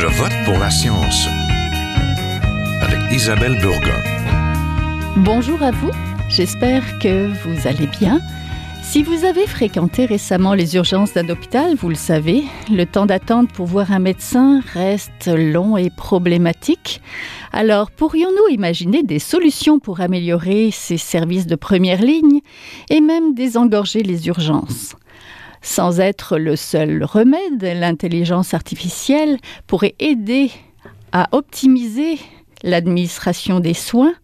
Je 0.00 0.06
vote 0.06 0.32
pour 0.44 0.56
la 0.60 0.70
science 0.70 1.26
avec 2.82 3.00
Isabelle 3.10 3.58
Burgon. 3.60 4.00
Bonjour 5.16 5.60
à 5.60 5.72
vous, 5.72 5.90
j'espère 6.28 7.00
que 7.00 7.26
vous 7.42 7.66
allez 7.66 7.88
bien. 7.88 8.20
Si 8.84 9.02
vous 9.02 9.24
avez 9.24 9.44
fréquenté 9.48 10.04
récemment 10.04 10.54
les 10.54 10.76
urgences 10.76 11.14
d'un 11.14 11.28
hôpital, 11.28 11.74
vous 11.74 11.88
le 11.88 11.96
savez, 11.96 12.44
le 12.70 12.86
temps 12.86 13.06
d'attente 13.06 13.50
pour 13.52 13.66
voir 13.66 13.90
un 13.90 13.98
médecin 13.98 14.62
reste 14.72 15.26
long 15.26 15.76
et 15.76 15.90
problématique. 15.90 17.02
Alors, 17.52 17.90
pourrions-nous 17.90 18.54
imaginer 18.54 19.02
des 19.02 19.18
solutions 19.18 19.80
pour 19.80 20.00
améliorer 20.00 20.70
ces 20.70 20.96
services 20.96 21.48
de 21.48 21.56
première 21.56 22.02
ligne 22.02 22.38
et 22.88 23.00
même 23.00 23.34
désengorger 23.34 24.04
les 24.04 24.28
urgences? 24.28 24.94
Sans 25.62 26.00
être 26.00 26.38
le 26.38 26.56
seul 26.56 27.04
remède, 27.04 27.62
l'intelligence 27.62 28.54
artificielle 28.54 29.38
pourrait 29.66 29.94
aider 29.98 30.50
à 31.12 31.28
optimiser 31.32 32.18
l'administration 32.62 33.60
des 33.60 33.74
soins, 33.74 34.14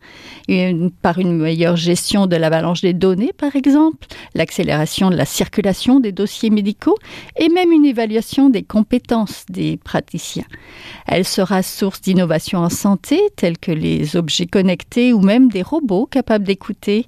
par 1.00 1.18
une 1.18 1.38
meilleure 1.38 1.76
gestion 1.76 2.26
de 2.26 2.36
l'avalanche 2.36 2.82
des 2.82 2.92
données, 2.92 3.32
par 3.36 3.56
exemple, 3.56 4.06
l'accélération 4.34 5.10
de 5.10 5.16
la 5.16 5.24
circulation 5.24 6.00
des 6.00 6.12
dossiers 6.12 6.50
médicaux 6.50 6.96
et 7.38 7.48
même 7.48 7.72
une 7.72 7.86
évaluation 7.86 8.50
des 8.50 8.62
compétences 8.62 9.46
des 9.48 9.78
praticiens. 9.78 10.44
Elle 11.06 11.24
sera 11.24 11.62
source 11.62 12.00
d'innovations 12.02 12.58
en 12.58 12.68
santé, 12.68 13.20
telles 13.36 13.58
que 13.58 13.72
les 13.72 14.16
objets 14.16 14.46
connectés 14.46 15.12
ou 15.12 15.20
même 15.20 15.48
des 15.48 15.62
robots 15.62 16.06
capables 16.06 16.44
d'écouter 16.44 17.06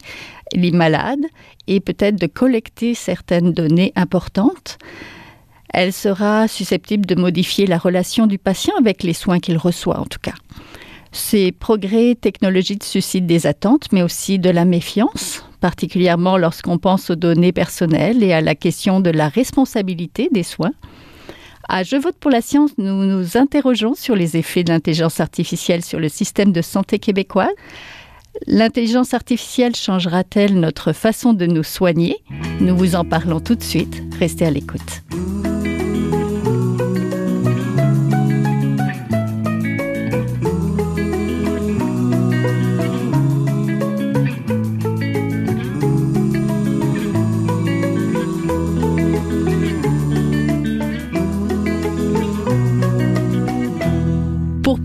les 0.54 0.70
malades 0.70 1.26
et 1.66 1.80
peut-être 1.80 2.16
de 2.16 2.26
collecter 2.26 2.94
certaines 2.94 3.52
données 3.52 3.92
importantes. 3.96 4.78
Elle 5.74 5.92
sera 5.92 6.48
susceptible 6.48 7.04
de 7.04 7.16
modifier 7.16 7.66
la 7.66 7.76
relation 7.76 8.26
du 8.26 8.38
patient 8.38 8.74
avec 8.78 9.02
les 9.02 9.12
soins 9.12 9.40
qu'il 9.40 9.58
reçoit, 9.58 9.98
en 9.98 10.06
tout 10.06 10.20
cas. 10.22 10.34
Ces 11.16 11.50
progrès 11.50 12.14
technologiques 12.14 12.84
suscitent 12.84 13.26
des 13.26 13.46
attentes, 13.46 13.90
mais 13.90 14.02
aussi 14.02 14.38
de 14.38 14.50
la 14.50 14.66
méfiance, 14.66 15.42
particulièrement 15.60 16.36
lorsqu'on 16.36 16.76
pense 16.76 17.08
aux 17.08 17.16
données 17.16 17.52
personnelles 17.52 18.22
et 18.22 18.34
à 18.34 18.42
la 18.42 18.54
question 18.54 19.00
de 19.00 19.08
la 19.08 19.30
responsabilité 19.30 20.28
des 20.30 20.42
soins. 20.42 20.72
À 21.70 21.84
Je 21.84 21.96
vote 21.96 22.16
pour 22.20 22.30
la 22.30 22.42
science, 22.42 22.72
nous 22.76 23.06
nous 23.06 23.38
interrogeons 23.38 23.94
sur 23.94 24.14
les 24.14 24.36
effets 24.36 24.62
de 24.62 24.70
l'intelligence 24.70 25.18
artificielle 25.18 25.82
sur 25.82 25.98
le 25.98 26.10
système 26.10 26.52
de 26.52 26.60
santé 26.60 26.98
québécois. 26.98 27.48
L'intelligence 28.46 29.14
artificielle 29.14 29.74
changera-t-elle 29.74 30.60
notre 30.60 30.92
façon 30.92 31.32
de 31.32 31.46
nous 31.46 31.64
soigner? 31.64 32.18
Nous 32.60 32.76
vous 32.76 32.94
en 32.94 33.06
parlons 33.06 33.40
tout 33.40 33.54
de 33.54 33.62
suite. 33.62 34.02
Restez 34.20 34.44
à 34.44 34.50
l'écoute. 34.50 35.02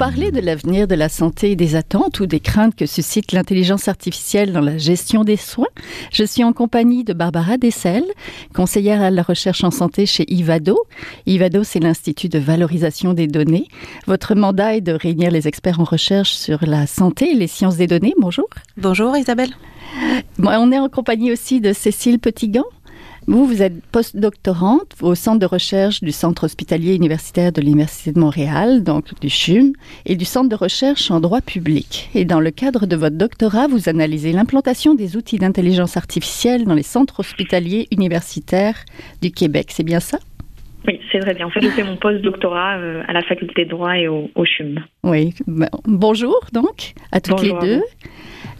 Parler 0.02 0.32
de 0.32 0.40
l'avenir 0.40 0.88
de 0.88 0.96
la 0.96 1.10
santé 1.10 1.52
et 1.52 1.56
des 1.56 1.76
attentes 1.76 2.22
ou 2.22 2.26
des 2.26 2.40
craintes 2.40 2.74
que 2.74 2.88
suscite 2.88 3.34
l'intelligence 3.34 3.88
artificielle 3.88 4.52
dans 4.52 4.60
la 4.60 4.80
gestion 4.80 5.24
des 5.24 5.38
soins, 5.38 5.68
je 6.12 6.24
suis 6.24 6.44
en 6.44 6.54
compagnie 6.54 7.04
de 7.04 7.14
Barbara 7.14 7.58
Dessel, 7.58 8.04
conseillère 8.52 9.04
à 9.04 9.12
la 9.12 9.22
recherche 9.22 9.64
en 9.64 9.70
santé 9.70 10.08
chez 10.08 10.26
Ivado. 10.34 10.76
Ivado, 11.28 11.64
c'est 11.64 11.80
l'Institut 11.80 12.30
de 12.30 12.40
valorisation 12.40 13.14
des 13.14 13.28
données. 13.28 13.68
Votre 14.08 14.34
mandat 14.34 14.76
est 14.76 14.82
de 14.82 14.94
réunir 14.94 15.30
les 15.30 15.48
experts 15.48 15.80
en 15.80 15.84
recherche 15.84 16.34
sur 16.34 16.66
la 16.66 16.88
santé 16.88 17.34
et 17.34 17.36
les 17.36 17.46
sciences 17.46 17.78
des 17.78 17.86
données. 17.86 18.16
Bonjour. 18.18 18.50
Bonjour 18.78 19.16
Isabelle. 19.16 19.52
on 20.40 20.72
est 20.72 20.80
en 20.80 20.90
compagnie 20.90 21.32
aussi 21.32 21.62
de 21.62 21.74
Cécile 21.74 22.18
Petitgant. 22.18 22.66
Vous, 23.28 23.46
vous 23.46 23.62
êtes 23.62 23.86
postdoctorante 23.92 24.96
au 25.02 25.14
centre 25.14 25.40
de 25.40 25.46
recherche 25.46 26.02
du 26.02 26.12
Centre 26.12 26.46
hospitalier 26.46 26.96
universitaire 26.96 27.52
de 27.52 27.62
l'Université 27.62 28.12
de 28.12 28.20
Montréal, 28.20 28.84
donc 28.84 29.20
du 29.22 29.30
CHUM, 29.30 29.74
et 30.08 30.16
du 30.16 30.26
Centre 30.26 30.50
de 30.50 30.56
recherche 30.56 31.12
en 31.12 31.20
droit 31.20 31.42
public. 31.42 32.10
Et 32.16 32.26
dans 32.26 32.40
le 32.40 32.50
cadre 32.50 32.88
de 32.88 32.96
votre 32.96 33.18
doctorat, 33.18 33.68
vous 33.68 33.90
analysez 33.90 34.32
l'implantation 34.32 34.96
des 34.96 35.18
outils 35.18 35.38
d'intelligence 35.38 35.98
artificielle 35.98 36.66
dans 36.66 36.74
les 36.74 36.84
centres 36.84 37.20
hospitaliers 37.20 37.88
universitaires 37.92 38.86
du 39.22 39.32
Québec. 39.32 39.68
C'est 39.70 39.84
bien 39.84 40.00
ça? 40.00 40.18
Oui, 40.88 41.00
c'est 41.12 41.20
très 41.20 41.36
bien. 41.36 41.46
En 41.46 41.52
fait, 41.52 41.62
j'ai 41.62 41.70
fait 41.70 41.84
mon 41.84 41.98
post-doctorat 41.98 42.78
euh, 42.78 43.04
à 43.08 43.14
la 43.14 43.22
faculté 43.22 43.66
de 43.66 43.70
droit 43.70 43.96
et 43.96 44.08
au, 44.08 44.30
CHUM. 44.44 44.84
Oui. 45.04 45.36
Ben, 45.46 45.70
bonjour, 45.86 46.40
donc, 46.54 46.94
à 47.12 47.22
toutes 47.22 47.44
les 47.44 47.54
deux. 47.62 47.84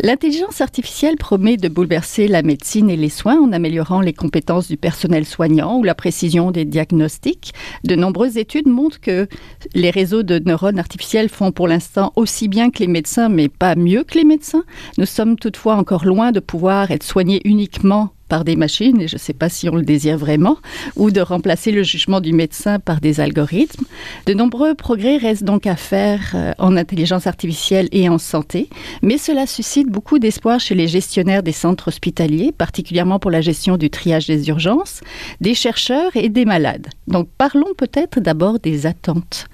L'intelligence 0.04 0.62
artificielle 0.62 1.16
promet 1.16 1.58
de 1.58 1.68
bouleverser 1.68 2.28
la 2.28 2.42
médecine 2.42 2.90
et 2.90 2.98
les 2.98 3.08
soins 3.08 3.40
en 3.40 3.52
améliorant 3.52 4.02
les 4.02 4.14
compétences 4.14 4.68
du 4.68 4.76
personnel 4.76 5.28
soignant 5.28 5.78
ou 5.78 5.84
la 5.84 5.94
précision 5.94 6.50
des 6.50 6.66
diagnostics. 6.66 7.54
De 7.84 7.96
nombreuses 7.96 8.38
études 8.38 8.68
montrent 8.68 9.00
que 9.00 9.28
les 9.76 9.92
réseaux 9.92 10.24
de 10.24 10.40
neurones 10.40 10.80
artificiels 10.80 11.30
font 11.30 11.52
pour 11.52 11.68
l'instant 11.68 12.14
aussi 12.16 12.48
bien 12.48 12.72
que 12.72 12.80
les 12.80 12.88
médecins, 12.88 13.30
mais 13.30 13.48
pas 13.48 13.76
mieux 13.76 14.04
que 14.04 14.18
les 14.18 14.24
médecins. 14.24 14.64
Nous 14.98 15.06
sommes 15.06 15.36
toutefois 15.36 15.76
encore 15.76 16.06
loin 16.06 16.32
de 16.32 16.40
pouvoir 16.40 16.90
être 16.90 17.04
soignés 17.04 17.42
uniquement 17.46 18.10
par 18.32 18.46
des 18.46 18.56
machines, 18.56 19.02
et 19.02 19.10
je 19.10 19.16
ne 19.16 19.20
sais 19.20 19.34
pas 19.34 19.50
si 19.50 19.68
on 19.68 19.76
le 19.76 19.82
désire 19.82 20.18
vraiment, 20.18 20.56
ou 20.96 21.12
de 21.12 21.20
remplacer 21.20 21.74
le 21.74 21.84
jugement 21.84 22.22
du 22.22 22.32
médecin 22.32 22.80
par 22.80 23.02
des 23.02 23.20
algorithmes. 23.20 23.84
De 24.26 24.34
nombreux 24.34 24.74
progrès 24.74 25.18
restent 25.18 25.44
donc 25.44 25.68
à 25.68 25.76
faire 25.76 26.22
euh, 26.36 26.54
en 26.58 26.78
intelligence 26.78 27.28
artificielle 27.28 27.90
et 27.92 28.08
en 28.08 28.18
santé, 28.18 28.70
mais 29.02 29.18
cela 29.18 29.46
suscite 29.48 29.90
beaucoup 29.90 30.18
d'espoir 30.18 30.62
chez 30.62 30.76
les 30.76 30.88
gestionnaires 30.88 31.44
des 31.44 31.52
centres 31.52 31.90
hospitaliers, 31.90 32.54
particulièrement 32.54 33.20
pour 33.20 33.32
la 33.32 33.42
gestion 33.42 33.76
du 33.76 33.90
triage 33.90 34.28
des 34.28 34.48
urgences, 34.48 35.02
des 35.42 35.54
chercheurs 35.54 36.16
et 36.16 36.30
des 36.30 36.46
malades. 36.46 36.88
Donc 37.08 37.28
parlons 37.38 37.74
peut-être 37.78 38.22
d'abord 38.22 38.60
des 38.60 38.86
attentes. 38.86 39.48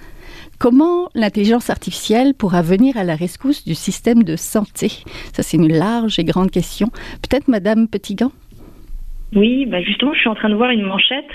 Comment 0.59 1.09
l'intelligence 1.15 1.71
artificielle 1.71 2.35
pourra 2.35 2.61
venir 2.61 2.95
à 2.95 3.03
la 3.03 3.15
rescousse 3.15 3.65
du 3.65 3.73
système 3.73 4.23
de 4.23 4.35
santé? 4.35 4.91
Ça, 5.35 5.41
c'est 5.41 5.57
une 5.57 5.73
large 5.73 6.19
et 6.19 6.23
grande 6.23 6.51
question. 6.51 6.91
Peut-être 7.23 7.47
Madame 7.47 7.87
Petitgant 7.87 8.31
oui, 9.35 9.65
bah 9.65 9.81
justement, 9.81 10.13
je 10.13 10.19
suis 10.19 10.29
en 10.29 10.35
train 10.35 10.49
de 10.49 10.55
voir 10.55 10.69
une 10.71 10.83
manchette 10.83 11.27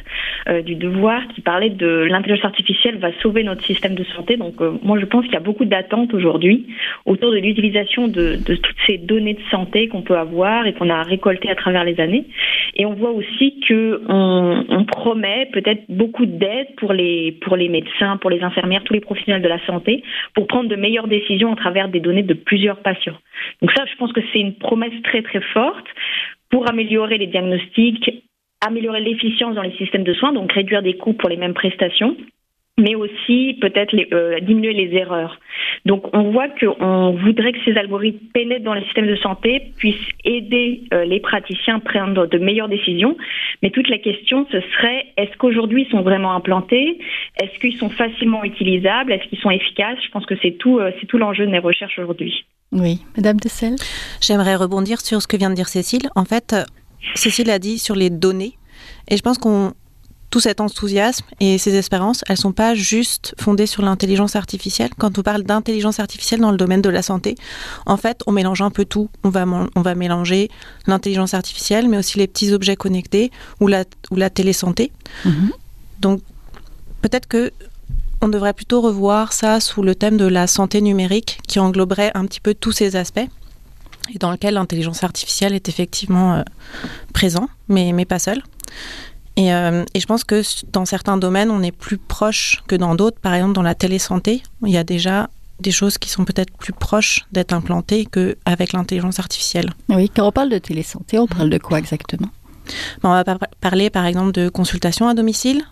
euh, 0.49 0.63
du 0.63 0.77
Devoir 0.77 1.29
qui 1.35 1.43
parlait 1.43 1.69
de 1.69 2.07
l'intelligence 2.09 2.47
artificielle 2.47 2.97
va 2.97 3.11
sauver 3.21 3.45
notre 3.45 3.63
système 3.65 3.95
de 3.95 4.05
santé. 4.17 4.39
Donc, 4.39 4.63
euh, 4.63 4.79
moi, 4.83 4.99
je 4.99 5.05
pense 5.05 5.25
qu'il 5.25 5.35
y 5.35 5.37
a 5.37 5.41
beaucoup 5.41 5.67
d'attentes 5.67 6.15
aujourd'hui 6.15 6.69
autour 7.05 7.31
de 7.33 7.37
l'utilisation 7.37 8.09
de, 8.09 8.37
toutes 8.47 8.77
ces 8.87 8.97
données 8.97 9.35
de 9.35 9.43
santé 9.51 9.89
qu'on 9.89 10.01
peut 10.01 10.17
avoir 10.17 10.67
et 10.67 10.73
qu'on 10.73 10.89
a 10.89 11.03
récoltées 11.03 11.51
à 11.51 11.55
travers 11.55 11.85
les 11.85 12.01
années. 12.01 12.25
Et 12.77 12.87
on 12.87 12.95
voit 12.95 13.11
aussi 13.11 13.61
que 13.69 14.01
on 14.09 14.85
promet 14.85 15.51
peut-être 15.53 15.83
beaucoup 15.91 16.25
d'aide 16.25 16.69
pour 16.79 16.95
les 16.95 17.33
pour 17.43 17.57
les 17.57 17.69
médecins, 17.69 18.17
pour 18.17 18.31
les 18.31 18.43
infirmières, 18.43 18.85
tous 18.85 18.95
les 18.95 19.01
professionnels 19.01 19.43
de 19.43 19.49
la 19.49 19.65
santé, 19.67 20.03
pour 20.35 20.47
prendre 20.47 20.71
de 20.71 20.77
meilleures 20.77 21.09
décisions 21.09 21.53
à 21.53 21.57
travers 21.57 21.89
des 21.89 22.01
données 22.01 22.23
de 22.23 22.35
plusieurs 22.35 22.79
patients. 22.79 23.17
Donc 23.61 23.73
ça, 23.73 23.85
je 23.91 23.97
pense 23.97 24.13
que 24.13 24.21
c'est 24.33 24.41
une 24.41 24.55
promesse 24.55 24.95
très 25.03 25.23
très 25.23 25.41
forte 25.53 25.87
pour 26.53 26.69
améliorer 26.69 27.19
les 27.19 27.27
diagnostics, 27.27 28.23
améliorer 28.65 29.01
l'efficience 29.01 29.57
dans 29.57 29.63
les 29.63 29.77
systèmes 29.77 30.05
de 30.05 30.15
soins, 30.15 30.33
donc 30.33 30.53
réduire 30.53 30.83
des 30.83 30.97
coûts 30.97 31.15
pour 31.15 31.29
les 31.29 31.37
mêmes 31.37 31.55
prestations 31.55 32.17
mais 32.79 32.95
aussi 32.95 33.59
peut-être 33.61 33.95
euh, 34.13 34.41
diminuer 34.41 34.73
les 34.73 34.97
erreurs. 34.97 35.39
Donc 35.85 36.15
on 36.17 36.31
voit 36.31 36.49
qu'on 36.49 37.11
voudrait 37.13 37.53
que 37.53 37.63
ces 37.65 37.77
algorithmes 37.77 38.27
pénètrent 38.33 38.65
dans 38.65 38.75
les 38.75 38.85
systèmes 38.85 39.09
de 39.09 39.17
santé, 39.17 39.73
puissent 39.77 40.09
aider 40.25 40.85
euh, 40.93 41.05
les 41.05 41.21
praticiens 41.21 41.77
à 41.77 41.81
prendre 41.81 42.27
de 42.27 42.39
meilleures 42.39 42.69
décisions. 42.69 43.17
Mais 43.63 43.71
toute 43.71 43.89
la 43.89 43.99
question, 43.99 44.47
ce 44.51 44.61
serait, 44.61 45.07
est-ce 45.19 45.37
qu'aujourd'hui 45.37 45.83
ils 45.83 45.91
sont 45.91 46.01
vraiment 46.01 46.35
implantés? 46.35 46.99
Est-ce 47.43 47.59
qu'ils 47.61 47.77
sont 47.77 47.91
facilement 47.91 48.43
utilisables? 48.43 49.13
Est-ce 49.13 49.29
qu'ils 49.29 49.41
sont 49.41 49.51
efficaces? 49.51 49.99
Je 50.03 50.11
pense 50.11 50.25
que 50.25 50.35
c'est 50.41 50.53
tout, 50.53 50.79
euh, 50.79 50.93
c'est 50.99 51.07
tout 51.07 51.19
l'enjeu 51.19 51.45
de 51.45 51.51
mes 51.51 51.59
recherches 51.59 51.99
aujourd'hui. 51.99 52.47
Oui, 52.73 53.05
Madame 53.17 53.39
Dessel. 53.39 53.77
J'aimerais 54.21 54.57
rebondir 54.57 55.01
sur 55.01 55.21
ce 55.21 55.27
que 55.27 55.37
vient 55.37 55.51
de 55.51 55.55
dire 55.55 55.69
Cécile. 55.69 56.11
En 56.15 56.25
fait, 56.25 56.57
Cécile 57.15 57.51
a 57.51 57.59
dit 57.59 57.79
sur 57.79 57.95
les 57.95 58.11
données. 58.11 58.59
Et 59.09 59.17
je 59.17 59.23
pense 59.23 59.39
qu'on 59.39 59.75
tout 60.33 60.41
cet 60.41 60.63
enthousiasme 60.63 61.27
et 61.41 61.59
ces 61.59 61.75
espérances, 61.75 62.25
elles 62.27 62.39
sont 62.39 62.53
pas 62.53 62.75
juste 62.75 63.35
fondées 63.39 63.67
sur 63.67 63.83
l'intelligence 63.83 64.35
artificielle. 64.35 64.89
Quand 64.99 65.19
on 65.19 65.23
parle 65.23 65.43
d'intelligence 65.43 66.01
artificielle 66.01 66.41
dans 66.41 66.51
le 66.51 66.57
domaine 66.57 66.81
de 66.81 66.89
la 66.89 67.03
santé, 67.03 67.37
en 67.85 67.99
fait, 67.99 68.23
on 68.27 68.33
mélange 68.33 68.63
un 68.63 68.71
peu 68.71 68.87
tout. 68.87 69.11
On 69.25 69.29
va, 69.29 69.45
on 69.45 69.83
va 69.83 69.95
mélanger 69.95 70.51
l'intelligence 70.87 71.35
artificielle, 71.35 71.87
mais 71.87 71.99
aussi 71.99 72.19
les 72.19 72.27
petits 72.27 72.53
objets 72.53 72.77
connectés 72.77 73.31
ou 73.61 73.69
la, 73.69 73.85
ou 74.11 74.17
la 74.17 74.31
télésanté. 74.31 74.91
Mm-hmm. 75.27 75.51
Donc, 76.01 76.23
peut-être 77.03 77.29
que 77.29 77.53
on 78.23 78.29
devrait 78.29 78.53
plutôt 78.53 78.81
revoir 78.81 79.33
ça 79.33 79.61
sous 79.61 79.83
le 79.83 79.95
thème 79.95 80.17
de 80.17 80.27
la 80.27 80.47
santé 80.47 80.81
numérique, 80.81 81.41
qui 81.47 81.59
engloberait 81.59 82.13
un 82.15 82.25
petit 82.27 82.41
peu 82.41 82.55
tous 82.55 82.73
ces 82.73 82.97
aspects 82.97 83.29
et 84.13 84.19
dans 84.19 84.31
lequel 84.31 84.55
l'intelligence 84.55 85.05
artificielle 85.05 85.55
est 85.55 85.69
effectivement 85.69 86.35
euh, 86.35 86.43
présent, 87.13 87.49
mais, 87.69 87.93
mais 87.93 88.05
pas 88.05 88.19
seule. 88.19 88.43
Et, 89.37 89.55
euh, 89.55 89.85
et, 89.95 90.01
je 90.01 90.07
pense 90.07 90.25
que 90.25 90.43
dans 90.73 90.85
certains 90.85 91.17
domaines, 91.17 91.51
on 91.51 91.63
est 91.63 91.73
plus 91.73 91.99
proche 91.99 92.63
que 92.67 92.77
dans 92.77 92.95
d'autres. 92.95 93.19
Par 93.21 93.35
exemple, 93.35 93.55
dans 93.55 93.63
la 93.63 93.75
télésanté, 93.75 94.43
il 94.63 94.71
y 94.71 94.77
a 94.77 94.85
déjà 94.85 95.31
des 95.61 95.71
choses 95.71 95.97
qui 95.97 96.11
sont 96.11 96.25
peut-être 96.25 96.53
plus 96.59 96.73
proches 96.73 97.25
d'être 97.33 97.53
implantées 97.53 98.07
qu'avec 98.07 98.73
l'intelligence 98.73 99.19
artificielle. 99.19 99.71
Oui, 99.89 100.11
quand 100.15 100.27
on 100.27 100.33
parle 100.33 100.51
de 100.51 100.59
télésanté, 100.59 101.19
on 101.19 101.27
parle 101.27 101.49
de 101.49 101.59
quoi 101.59 101.79
exactement? 101.79 102.29
On 103.03 103.09
va 103.09 103.25
parler 103.61 103.91
par 103.91 104.07
exemple 104.07 104.33
de 104.33 104.49
consultation 104.49 105.09
à 105.09 105.15
domicile 105.15 105.65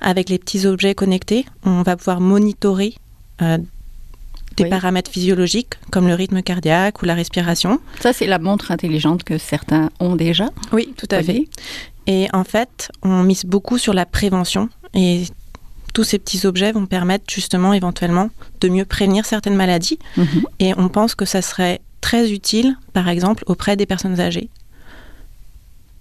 avec 0.00 0.28
les 0.28 0.38
petits 0.38 0.66
objets 0.66 0.94
connectés. 0.94 1.46
On 1.64 1.82
va 1.82 1.96
pouvoir 1.96 2.20
monitorer 2.20 2.94
euh, 3.42 3.58
des 4.56 4.66
paramètres 4.66 5.10
physiologiques 5.10 5.74
comme 5.90 6.08
le 6.08 6.14
rythme 6.14 6.42
cardiaque 6.42 7.02
ou 7.02 7.06
la 7.06 7.14
respiration. 7.14 7.80
Ça, 8.00 8.12
c'est 8.12 8.26
la 8.26 8.38
montre 8.38 8.70
intelligente 8.70 9.22
que 9.22 9.38
certains 9.38 9.90
ont 10.00 10.16
déjà. 10.16 10.48
Oui, 10.72 10.94
tout 10.96 11.08
à 11.10 11.22
fait. 11.22 11.44
Et 12.06 12.28
en 12.32 12.44
fait, 12.44 12.90
on 13.02 13.22
mise 13.22 13.44
beaucoup 13.44 13.78
sur 13.78 13.92
la 13.92 14.06
prévention 14.06 14.68
et 14.94 15.24
tous 15.92 16.04
ces 16.04 16.18
petits 16.18 16.46
objets 16.46 16.72
vont 16.72 16.86
permettre 16.86 17.24
justement 17.32 17.72
éventuellement 17.72 18.30
de 18.60 18.68
mieux 18.68 18.84
prévenir 18.84 19.24
certaines 19.24 19.56
maladies. 19.56 19.98
Mhm. 20.16 20.42
Et 20.60 20.74
on 20.76 20.88
pense 20.88 21.14
que 21.14 21.24
ça 21.24 21.42
serait 21.42 21.80
très 22.00 22.32
utile, 22.32 22.76
par 22.92 23.08
exemple, 23.08 23.44
auprès 23.46 23.76
des 23.76 23.86
personnes 23.86 24.20
âgées. 24.20 24.48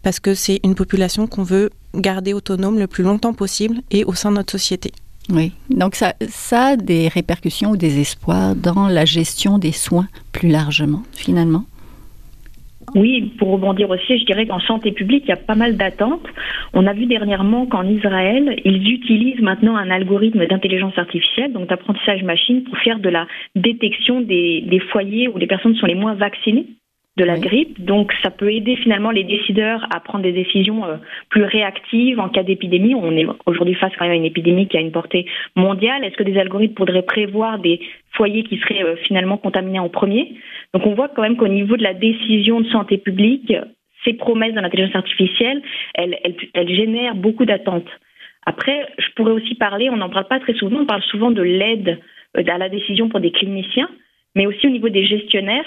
Parce 0.05 0.19
que 0.19 0.35
c'est 0.35 0.59
une 0.63 0.75
population 0.75 1.25
qu'on 1.25 1.41
veut 1.41 1.71
garder 1.95 2.33
autonome 2.33 2.77
le 2.77 2.85
plus 2.85 3.03
longtemps 3.03 3.33
possible 3.33 3.77
et 3.89 4.05
au 4.05 4.13
sein 4.13 4.29
de 4.29 4.35
notre 4.35 4.51
société. 4.51 4.91
Oui, 5.33 5.51
donc 5.71 5.95
ça, 5.95 6.13
ça 6.27 6.61
a 6.65 6.75
des 6.75 7.07
répercussions 7.07 7.71
ou 7.71 7.75
des 7.75 7.99
espoirs 7.99 8.55
dans 8.55 8.87
la 8.87 9.05
gestion 9.05 9.57
des 9.57 9.71
soins 9.71 10.05
plus 10.31 10.49
largement, 10.49 11.01
finalement? 11.11 11.63
Oui, 12.93 13.33
pour 13.39 13.49
rebondir 13.49 13.89
aussi, 13.89 14.19
je 14.19 14.25
dirais 14.25 14.45
qu'en 14.45 14.59
santé 14.59 14.91
publique, 14.91 15.23
il 15.25 15.29
y 15.29 15.33
a 15.33 15.37
pas 15.37 15.55
mal 15.55 15.75
d'attentes. 15.75 16.27
On 16.73 16.85
a 16.85 16.93
vu 16.93 17.07
dernièrement 17.07 17.65
qu'en 17.65 17.87
Israël, 17.87 18.61
ils 18.63 18.87
utilisent 18.87 19.41
maintenant 19.41 19.75
un 19.75 19.89
algorithme 19.89 20.45
d'intelligence 20.45 20.95
artificielle, 20.99 21.51
donc 21.51 21.67
d'apprentissage 21.67 22.21
machine, 22.21 22.63
pour 22.63 22.77
faire 22.77 22.99
de 22.99 23.09
la 23.09 23.25
détection 23.55 24.21
des, 24.21 24.63
des 24.69 24.79
foyers 24.79 25.29
où 25.29 25.39
les 25.39 25.47
personnes 25.47 25.75
sont 25.77 25.87
les 25.87 25.95
moins 25.95 26.13
vaccinées 26.13 26.67
de 27.17 27.23
la 27.23 27.37
grippe. 27.37 27.83
Donc, 27.83 28.11
ça 28.21 28.29
peut 28.29 28.51
aider 28.51 28.75
finalement 28.75 29.11
les 29.11 29.23
décideurs 29.23 29.87
à 29.93 29.99
prendre 30.01 30.23
des 30.23 30.33
décisions 30.33 30.85
euh, 30.85 30.97
plus 31.29 31.43
réactives 31.43 32.19
en 32.19 32.27
cas 32.27 32.43
d'épidémie. 32.43 32.93
On 32.93 33.15
est 33.15 33.25
aujourd'hui 33.45 33.75
face 33.75 33.93
quand 33.97 34.05
même 34.05 34.13
à 34.13 34.17
une 34.17 34.25
épidémie 34.25 34.67
qui 34.67 34.77
a 34.77 34.81
une 34.81 34.91
portée 34.91 35.25
mondiale. 35.55 36.03
Est-ce 36.03 36.17
que 36.17 36.23
des 36.23 36.37
algorithmes 36.37 36.73
pourraient 36.73 37.01
prévoir 37.03 37.59
des 37.59 37.79
foyers 38.11 38.43
qui 38.43 38.57
seraient 38.57 38.83
euh, 38.83 38.95
finalement 39.07 39.37
contaminés 39.37 39.79
en 39.79 39.89
premier? 39.89 40.33
Donc, 40.73 40.85
on 40.85 40.93
voit 40.93 41.07
quand 41.07 41.21
même 41.21 41.37
qu'au 41.37 41.47
niveau 41.47 41.77
de 41.77 41.83
la 41.83 41.93
décision 41.93 42.59
de 42.59 42.67
santé 42.67 42.97
publique, 42.97 43.53
ces 44.03 44.13
promesses 44.13 44.53
de 44.53 44.59
l'intelligence 44.59 44.95
artificielle, 44.95 45.61
elles, 45.93 46.17
elles, 46.23 46.35
elles 46.53 46.75
génèrent 46.75 47.15
beaucoup 47.15 47.45
d'attentes. 47.45 47.89
Après, 48.45 48.87
je 48.99 49.07
pourrais 49.15 49.31
aussi 49.31 49.55
parler, 49.55 49.89
on 49.89 49.97
n'en 49.97 50.09
parle 50.09 50.27
pas 50.27 50.39
très 50.39 50.53
souvent, 50.53 50.81
on 50.81 50.85
parle 50.85 51.01
souvent 51.03 51.31
de 51.31 51.41
l'aide 51.41 51.97
euh, 52.37 52.43
à 52.45 52.57
la 52.57 52.67
décision 52.67 53.07
pour 53.07 53.21
des 53.21 53.31
cliniciens, 53.31 53.89
mais 54.35 54.45
aussi 54.47 54.67
au 54.67 54.69
niveau 54.69 54.89
des 54.89 55.05
gestionnaires 55.05 55.65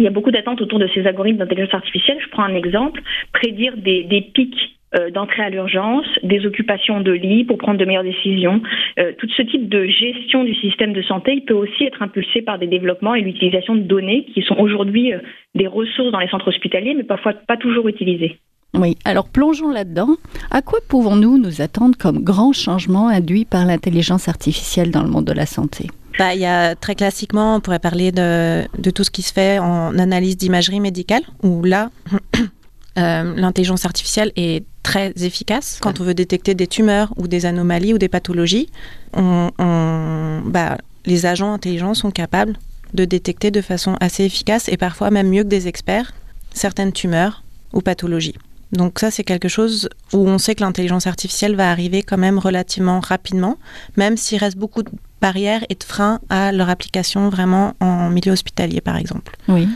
il 0.00 0.04
y 0.04 0.06
a 0.06 0.10
beaucoup 0.10 0.30
d'attentes 0.30 0.62
autour 0.62 0.78
de 0.78 0.88
ces 0.94 1.06
algorithmes 1.06 1.38
d'intelligence 1.38 1.74
artificielle. 1.74 2.16
Je 2.24 2.30
prends 2.30 2.42
un 2.42 2.54
exemple, 2.54 3.02
prédire 3.34 3.76
des, 3.76 4.30
pics 4.32 4.78
euh, 4.96 5.10
d'entrée 5.10 5.42
à 5.42 5.50
l'urgence, 5.50 6.06
des 6.22 6.46
occupations 6.46 7.00
de 7.02 7.12
lits 7.12 7.44
pour 7.44 7.58
prendre 7.58 7.78
de 7.78 7.84
meilleures 7.84 8.02
décisions. 8.02 8.62
Euh, 8.98 9.12
tout 9.18 9.28
ce 9.36 9.42
type 9.42 9.68
de 9.68 9.86
gestion 9.86 10.42
du 10.42 10.54
système 10.54 10.94
de 10.94 11.02
santé, 11.02 11.34
il 11.34 11.44
peut 11.44 11.54
aussi 11.54 11.84
être 11.84 12.00
impulsé 12.00 12.40
par 12.40 12.58
des 12.58 12.66
développements 12.66 13.14
et 13.14 13.20
l'utilisation 13.20 13.74
de 13.74 13.82
données 13.82 14.24
qui 14.32 14.40
sont 14.40 14.56
aujourd'hui 14.56 15.12
euh, 15.12 15.18
des 15.54 15.66
ressources 15.66 16.10
dans 16.12 16.18
les 16.18 16.28
centres 16.28 16.48
hospitaliers, 16.48 16.94
mais 16.94 17.04
parfois 17.04 17.34
pas 17.34 17.58
toujours 17.58 17.86
utilisées. 17.86 18.38
Oui, 18.72 18.96
alors 19.04 19.28
plongeons 19.28 19.70
là-dedans. 19.70 20.16
À 20.50 20.62
quoi 20.62 20.78
pouvons-nous 20.88 21.36
nous 21.36 21.60
attendre 21.60 21.98
comme 21.98 22.24
grand 22.24 22.54
changement 22.54 23.08
induit 23.08 23.44
par 23.44 23.66
l'intelligence 23.66 24.28
artificielle 24.28 24.90
dans 24.92 25.02
le 25.02 25.10
monde 25.10 25.26
de 25.26 25.34
la 25.34 25.44
santé? 25.44 25.88
Bah, 26.20 26.34
y 26.34 26.44
a 26.44 26.74
très 26.76 26.94
classiquement, 26.94 27.56
on 27.56 27.60
pourrait 27.60 27.78
parler 27.78 28.12
de, 28.12 28.66
tout 28.94 29.04
ce 29.04 29.10
qui 29.10 29.22
se 29.22 29.32
fait 29.32 29.58
en 29.58 29.98
analyse 29.98 30.36
d'imagerie 30.36 30.78
médicale, 30.78 31.22
où 31.42 31.64
là, 31.64 31.90
euh, 32.98 33.34
l'intelligence 33.36 33.86
artificielle 33.86 34.30
est 34.36 34.66
très 34.82 35.14
efficace 35.22 35.78
quand 35.80 35.98
on 35.98 36.04
veut 36.04 36.12
détecter 36.12 36.54
des 36.54 36.66
tumeurs 36.66 37.14
ou 37.16 37.26
des 37.26 37.46
anomalies 37.46 37.94
ou 37.94 37.98
des 37.98 38.08
pathologies. 38.08 38.68
Bah, 39.14 40.76
les 41.06 41.24
agents 41.24 41.54
intelligents 41.54 41.94
sont 41.94 42.10
capables 42.10 42.58
de 42.92 43.06
détecter 43.06 43.50
de 43.50 43.62
façon 43.62 43.96
assez 44.00 44.24
efficace 44.24 44.68
et 44.68 44.76
parfois 44.76 45.10
même 45.10 45.30
mieux 45.30 45.44
que 45.44 45.48
des 45.48 45.68
experts 45.68 46.12
certaines 46.52 46.92
tumeurs 46.92 47.44
ou 47.72 47.80
pathologies. 47.80 48.34
Donc 48.72 49.00
ça, 49.00 49.10
c'est 49.10 49.24
quelque 49.24 49.48
chose 49.48 49.88
où 50.12 50.28
on 50.28 50.38
sait 50.38 50.54
que 50.54 50.62
l'intelligence 50.62 51.06
artificielle 51.06 51.56
va 51.56 51.70
arriver 51.70 52.02
quand 52.02 52.18
même 52.18 52.38
relativement 52.38 53.00
rapidement, 53.00 53.56
même 53.96 54.16
s'il 54.16 54.38
reste 54.38 54.56
beaucoup 54.56 54.82
de 54.82 54.90
barrières 55.20 55.64
et 55.68 55.74
de 55.74 55.84
freins 55.84 56.20
à 56.28 56.52
leur 56.52 56.70
application 56.70 57.28
vraiment 57.28 57.74
en 57.80 58.10
milieu 58.10 58.32
hospitalier, 58.32 58.80
par 58.80 58.96
exemple. 58.96 59.36
Oui. 59.48 59.68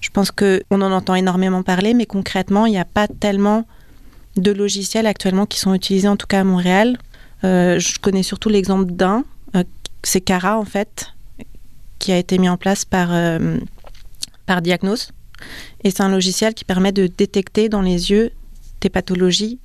Je 0.00 0.10
pense 0.10 0.30
qu'on 0.30 0.60
en 0.70 0.92
entend 0.92 1.14
énormément 1.16 1.62
parler, 1.62 1.92
mais 1.92 2.06
concrètement, 2.06 2.66
il 2.66 2.70
n'y 2.70 2.78
a 2.78 2.84
pas 2.84 3.08
tellement 3.08 3.66
de 4.36 4.52
logiciels 4.52 5.06
actuellement 5.06 5.46
qui 5.46 5.58
sont 5.58 5.74
utilisés, 5.74 6.08
en 6.08 6.16
tout 6.16 6.26
cas 6.26 6.40
à 6.40 6.44
Montréal. 6.44 6.98
Euh, 7.44 7.78
je 7.78 7.98
connais 7.98 8.22
surtout 8.22 8.48
l'exemple 8.48 8.92
d'un, 8.92 9.24
euh, 9.54 9.64
c'est 10.02 10.20
Cara 10.20 10.58
en 10.58 10.64
fait, 10.64 11.12
qui 11.98 12.12
a 12.12 12.18
été 12.18 12.38
mis 12.38 12.48
en 12.48 12.56
place 12.56 12.84
par, 12.84 13.08
euh, 13.12 13.58
par 14.46 14.62
Diagnos. 14.62 15.10
Et 15.84 15.90
c'est 15.90 16.02
un 16.02 16.10
logiciel 16.10 16.54
qui 16.54 16.64
permet 16.64 16.92
de 16.92 17.06
détecter 17.06 17.68
dans 17.68 17.82
les 17.82 18.10
yeux 18.10 18.30
des 18.80 18.90
pathologies 18.90 19.58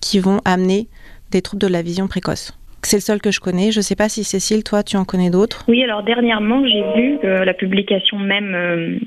qui 0.00 0.18
vont 0.18 0.40
amener 0.44 0.88
des 1.30 1.42
troubles 1.42 1.62
de 1.62 1.68
la 1.68 1.82
vision 1.82 2.08
précoce. 2.08 2.56
C'est 2.82 2.96
le 2.96 3.02
seul 3.02 3.20
que 3.20 3.30
je 3.30 3.40
connais. 3.40 3.72
Je 3.72 3.78
ne 3.78 3.82
sais 3.82 3.96
pas 3.96 4.08
si 4.08 4.24
Cécile, 4.24 4.64
toi, 4.64 4.82
tu 4.82 4.96
en 4.96 5.04
connais 5.04 5.30
d'autres. 5.30 5.64
Oui, 5.68 5.82
alors 5.84 6.02
dernièrement, 6.02 6.66
j'ai 6.66 6.82
vu 6.96 7.18
la 7.22 7.54
publication 7.54 8.18
même 8.18 8.54
euh, 8.54 8.98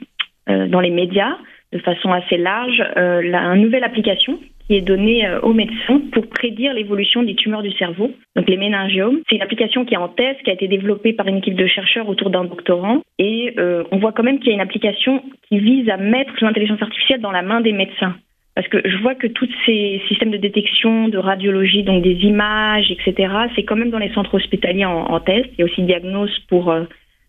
euh, 0.50 0.68
dans 0.68 0.80
les 0.80 0.90
médias, 0.90 1.38
de 1.72 1.80
façon 1.80 2.12
assez 2.12 2.38
large, 2.38 2.84
euh, 2.98 3.22
une 3.22 3.62
nouvelle 3.62 3.84
application 3.84 4.40
qui 4.68 4.76
est 4.76 4.82
donnée 4.82 5.28
aux 5.42 5.54
médecins 5.54 6.02
pour 6.12 6.28
prédire 6.28 6.74
l'évolution 6.74 7.24
des 7.24 7.36
tumeurs 7.36 7.62
du 7.62 7.72
cerveau, 7.74 8.12
donc 8.36 8.50
les 8.50 8.58
méningiomes. 8.58 9.20
C'est 9.30 9.36
une 9.36 9.42
application 9.42 9.86
qui 9.86 9.94
est 9.94 9.98
en 9.98 10.10
test, 10.10 10.42
qui 10.44 10.50
a 10.50 10.54
été 10.54 10.68
développée 10.68 11.14
par 11.14 11.28
une 11.28 11.38
équipe 11.38 11.56
de 11.56 11.68
chercheurs 11.68 12.08
autour 12.08 12.30
d'un 12.30 12.46
doctorant. 12.46 13.02
Et 13.20 13.56
on 13.92 13.98
voit 13.98 14.14
quand 14.14 14.24
même 14.24 14.40
qu'il 14.40 14.48
y 14.48 14.52
a 14.52 14.56
une 14.56 14.62
application 14.62 15.22
qui 15.50 15.60
vise 15.60 15.90
à 15.90 15.98
mettre 15.98 16.34
l'intelligence 16.42 16.82
artificielle 16.82 17.22
dans 17.22 17.32
la 17.32 17.42
main 17.42 17.62
des 17.62 17.74
médecins. 17.74 18.16
Parce 18.56 18.68
que 18.68 18.88
je 18.88 18.98
vois 18.98 19.16
que 19.16 19.28
tous 19.28 19.50
ces 19.66 20.02
systèmes 20.08 20.30
de 20.30 20.38
détection, 20.38 21.08
de 21.08 21.18
radiologie, 21.18 21.84
donc 21.84 22.04
des 22.04 22.18
images, 22.24 22.92
etc., 22.92 23.34
c'est 23.56 23.64
quand 23.64 23.76
même 23.76 23.90
dans 23.90 23.98
les 23.98 24.14
centres 24.14 24.36
hospitaliers 24.36 24.86
en, 24.86 25.20
test. 25.20 25.50
Il 25.54 25.60
y 25.60 25.62
a 25.64 25.66
aussi 25.66 25.82
diagnose 25.82 26.38
pour 26.50 26.72
euh, 26.72 26.84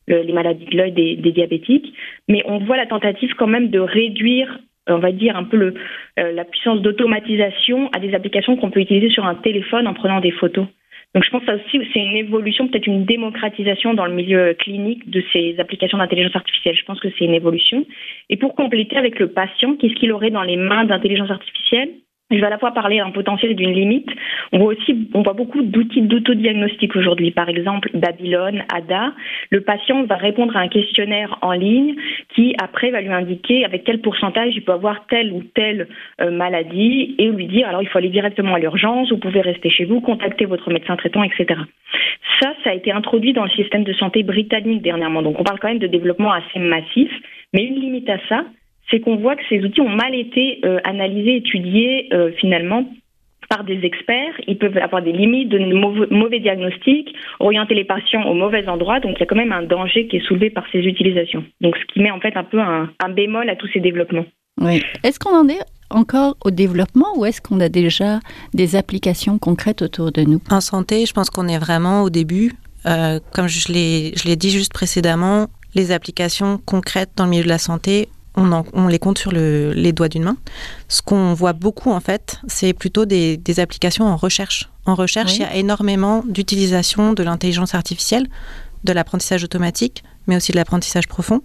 les 0.07 0.33
maladies 0.33 0.67
de 0.67 0.77
l'œil 0.77 0.93
des, 0.93 1.17
diabétiques. 1.17 1.95
Mais 2.29 2.43
on 2.47 2.59
voit 2.59 2.77
la 2.77 2.87
tentative 2.87 3.35
quand 3.39 3.47
même 3.47 3.71
de 3.71 3.79
réduire, 3.79 4.59
on 4.89 4.99
va 4.99 5.13
dire, 5.13 5.37
un 5.37 5.45
peu 5.45 5.57
le, 5.57 5.75
euh, 6.19 6.33
la 6.33 6.45
puissance 6.45 6.81
d'automatisation 6.83 7.89
à 7.95 8.01
des 8.01 8.15
applications 8.15 8.57
qu'on 8.57 8.71
peut 8.71 8.81
utiliser 8.81 9.11
sur 9.11 9.25
un 9.25 9.35
téléphone 9.35 9.87
en 9.87 9.95
prenant 9.95 10.21
des 10.21 10.31
photos. 10.31 10.67
Donc 11.15 11.23
je 11.23 11.31
pense 11.31 11.43
que 11.43 11.47
ça 11.47 11.55
aussi, 11.55 11.81
c'est 11.93 12.01
une 12.01 12.17
évolution, 12.17 12.67
peut-être 12.67 12.89
une 12.89 13.05
démocratisation 13.05 13.95
dans 13.95 14.07
le 14.07 14.15
milieu 14.15 14.55
clinique 14.55 15.09
de 15.09 15.23
ces 15.33 15.55
applications 15.61 15.99
d'intelligence 15.99 16.35
artificielle. 16.35 16.77
Je 16.77 16.85
pense 16.85 16.99
que 16.99 17.09
c'est 17.17 17.25
une 17.25 17.35
évolution. 17.35 17.87
Et 18.31 18.37
pour 18.37 18.57
compléter 18.57 18.97
avec 18.97 19.21
le 19.21 19.29
patient, 19.29 19.77
qu'est-ce 19.77 19.95
qu'il 19.95 20.11
aurait 20.11 20.31
dans 20.31 20.43
les 20.43 20.57
mains 20.57 20.85
d'intelligence 20.85 21.31
artificielle? 21.31 21.91
Je 22.31 22.37
vais 22.37 22.47
à 22.47 22.51
la 22.51 22.59
fois 22.59 22.73
parler 22.73 22.99
d'un 22.99 23.11
potentiel 23.11 23.53
et 23.53 23.55
d'une 23.55 23.73
limite. 23.73 24.09
On 24.53 24.59
voit 24.59 24.73
aussi, 24.73 25.09
on 25.13 25.23
voit 25.23 25.35
beaucoup 25.35 25.63
d'outils 25.63 26.01
d'autodiagnostic 26.03 26.97
aujourd'hui. 26.97 27.31
Par 27.31 27.51
exemple, 27.51 27.91
Babylone, 27.93 28.63
ADA. 28.73 29.13
Le 29.51 29.61
patient 29.61 30.05
va 30.05 30.17
répondre 30.17 30.57
à 30.57 30.61
un 30.61 30.69
questionnaire 30.69 31.39
en 31.43 31.53
ligne 31.53 31.95
qui, 32.35 32.55
après, 32.63 32.91
va 32.91 33.03
lui 33.03 33.13
indiquer 33.13 33.67
avec 33.67 33.85
quel 33.85 34.01
pourcentage 34.01 34.55
il 34.55 34.65
peut 34.65 34.73
avoir 34.73 35.07
telle 35.07 35.33
ou 35.33 35.43
telle 35.55 35.89
euh, 36.23 36.31
maladie 36.31 37.15
et 37.19 37.29
lui 37.29 37.47
dire, 37.47 37.69
alors 37.69 37.83
il 37.83 37.89
faut 37.89 37.99
aller 37.99 38.09
directement 38.09 38.55
à 38.55 38.59
l'urgence, 38.59 39.11
vous 39.11 39.19
pouvez 39.19 39.43
rester 39.43 39.69
chez 39.69 39.85
vous, 39.85 40.01
contacter 40.01 40.47
votre 40.47 40.71
médecin 40.71 40.97
traitant, 40.97 41.23
etc. 41.23 41.61
Ça, 42.41 42.55
ça 42.65 42.71
a 42.71 42.75
été 42.75 42.91
introduit 42.91 43.35
dans 43.35 43.45
le 43.45 43.51
système 43.51 43.85
de 43.85 43.93
santé 43.93 44.23
britannique 44.23 44.83
dernièrement. 44.83 45.23
Donc, 45.23 45.39
on 45.39 45.45
parle 45.45 45.61
quand 45.61 45.69
même 45.69 45.79
de 45.79 45.87
développement 45.87 46.33
assez 46.33 46.59
massif. 46.59 47.11
Mais 47.53 47.65
une 47.65 47.81
limite 47.81 48.09
à 48.09 48.19
ça, 48.29 48.45
c'est 48.91 49.01
qu'on 49.01 49.17
voit 49.17 49.37
que 49.37 49.43
ces 49.49 49.61
outils 49.63 49.81
ont 49.81 49.89
mal 49.89 50.15
été 50.15 50.61
euh, 50.65 50.79
analysés, 50.85 51.37
étudiés 51.37 52.09
euh, 52.13 52.31
finalement 52.39 52.87
par 53.49 53.65
des 53.65 53.81
experts. 53.85 54.35
Ils 54.47 54.59
peuvent 54.59 54.77
avoir 54.79 55.03
des 55.03 55.13
limites, 55.13 55.49
de 55.49 55.59
mauvais, 56.15 56.41
diagnostics, 56.41 57.15
orienter 57.41 57.75
les 57.75 57.85
patients 57.85 58.25
au 58.25 58.35
mauvais 58.35 58.67
endroit. 58.69 59.01
Donc 59.01 59.17
il 59.17 59.21
y 59.21 59.23
a 59.23 59.27
quand 59.27 59.37
même 59.37 59.53
un 59.53 59.63
danger 59.63 60.07
qui 60.07 60.17
est 60.17 60.27
soulevé 60.27 60.51
par 60.51 60.65
ces 60.73 60.81
utilisations. 60.81 61.45
Donc 61.61 61.77
ce 61.77 61.93
qui 61.93 62.01
met 62.01 62.11
en 62.11 62.21
fait 62.21 62.37
un 62.37 62.45
peu 62.45 62.61
un, 62.61 62.89
bémol 63.11 63.49
à 63.49 63.57
tous 63.57 63.69
ces 63.73 63.81
développements. 63.81 64.25
Oui. 64.61 64.83
Est-ce 65.03 65.19
qu'on 65.19 65.37
en 65.37 65.49
est 65.49 65.61
encore 65.91 66.37
au 66.45 66.51
développement 66.51 67.17
ou 67.17 67.25
est-ce 67.27 67.41
qu'on 67.41 67.61
a 67.61 67.69
déjà 67.69 68.21
des 68.55 68.77
applications 68.77 69.39
concrètes 69.39 69.83
autour 69.83 70.11
de 70.11 70.23
nous? 70.23 70.41
En 70.51 70.61
santé, 70.61 71.07
je 71.07 71.13
pense 71.13 71.31
qu'on 71.31 71.49
est 71.49 71.59
vraiment 71.59 72.03
au 72.03 72.11
début. 72.11 72.53
Euh, 72.87 73.19
comme 73.33 73.49
je 73.49 73.73
l'ai 73.73 74.37
dit 74.37 74.51
juste 74.51 74.73
précédemment, 74.73 75.47
les 75.75 75.93
applications 75.93 76.59
concrètes 76.65 77.11
dans 77.17 77.25
le 77.25 77.31
milieu 77.31 77.45
de 77.45 77.49
la 77.49 77.59
santé 77.59 78.09
on, 78.37 78.89
les 78.89 78.99
compte 78.99 79.19
sur 79.19 79.33
les 79.33 79.93
doigts 79.93 80.09
d'une 80.09 80.25
main. 80.25 80.37
Ce 80.89 81.03
qu'on 81.03 81.35
voit 81.35 81.53
beaucoup, 81.53 81.91
en 81.91 82.01
fait, 82.01 82.41
c'est 82.49 82.73
plutôt 82.73 83.05
des, 83.05 83.39
applications 83.59 84.07
en 84.07 84.17
recherche. 84.17 84.71
En 84.87 84.95
recherche, 84.95 85.37
il 85.37 85.43
y 85.43 85.45
a 85.45 85.55
énormément 85.55 86.23
d'utilisation 86.27 87.13
de 87.13 87.23
l'intelligence 87.23 87.75
artificielle, 87.75 88.27
de 88.83 88.93
l'apprentissage 88.93 89.45
automatique, 89.45 90.03
mais 90.27 90.37
aussi 90.37 90.53
de 90.53 90.57
l'apprentissage 90.57 91.07
profond. 91.07 91.43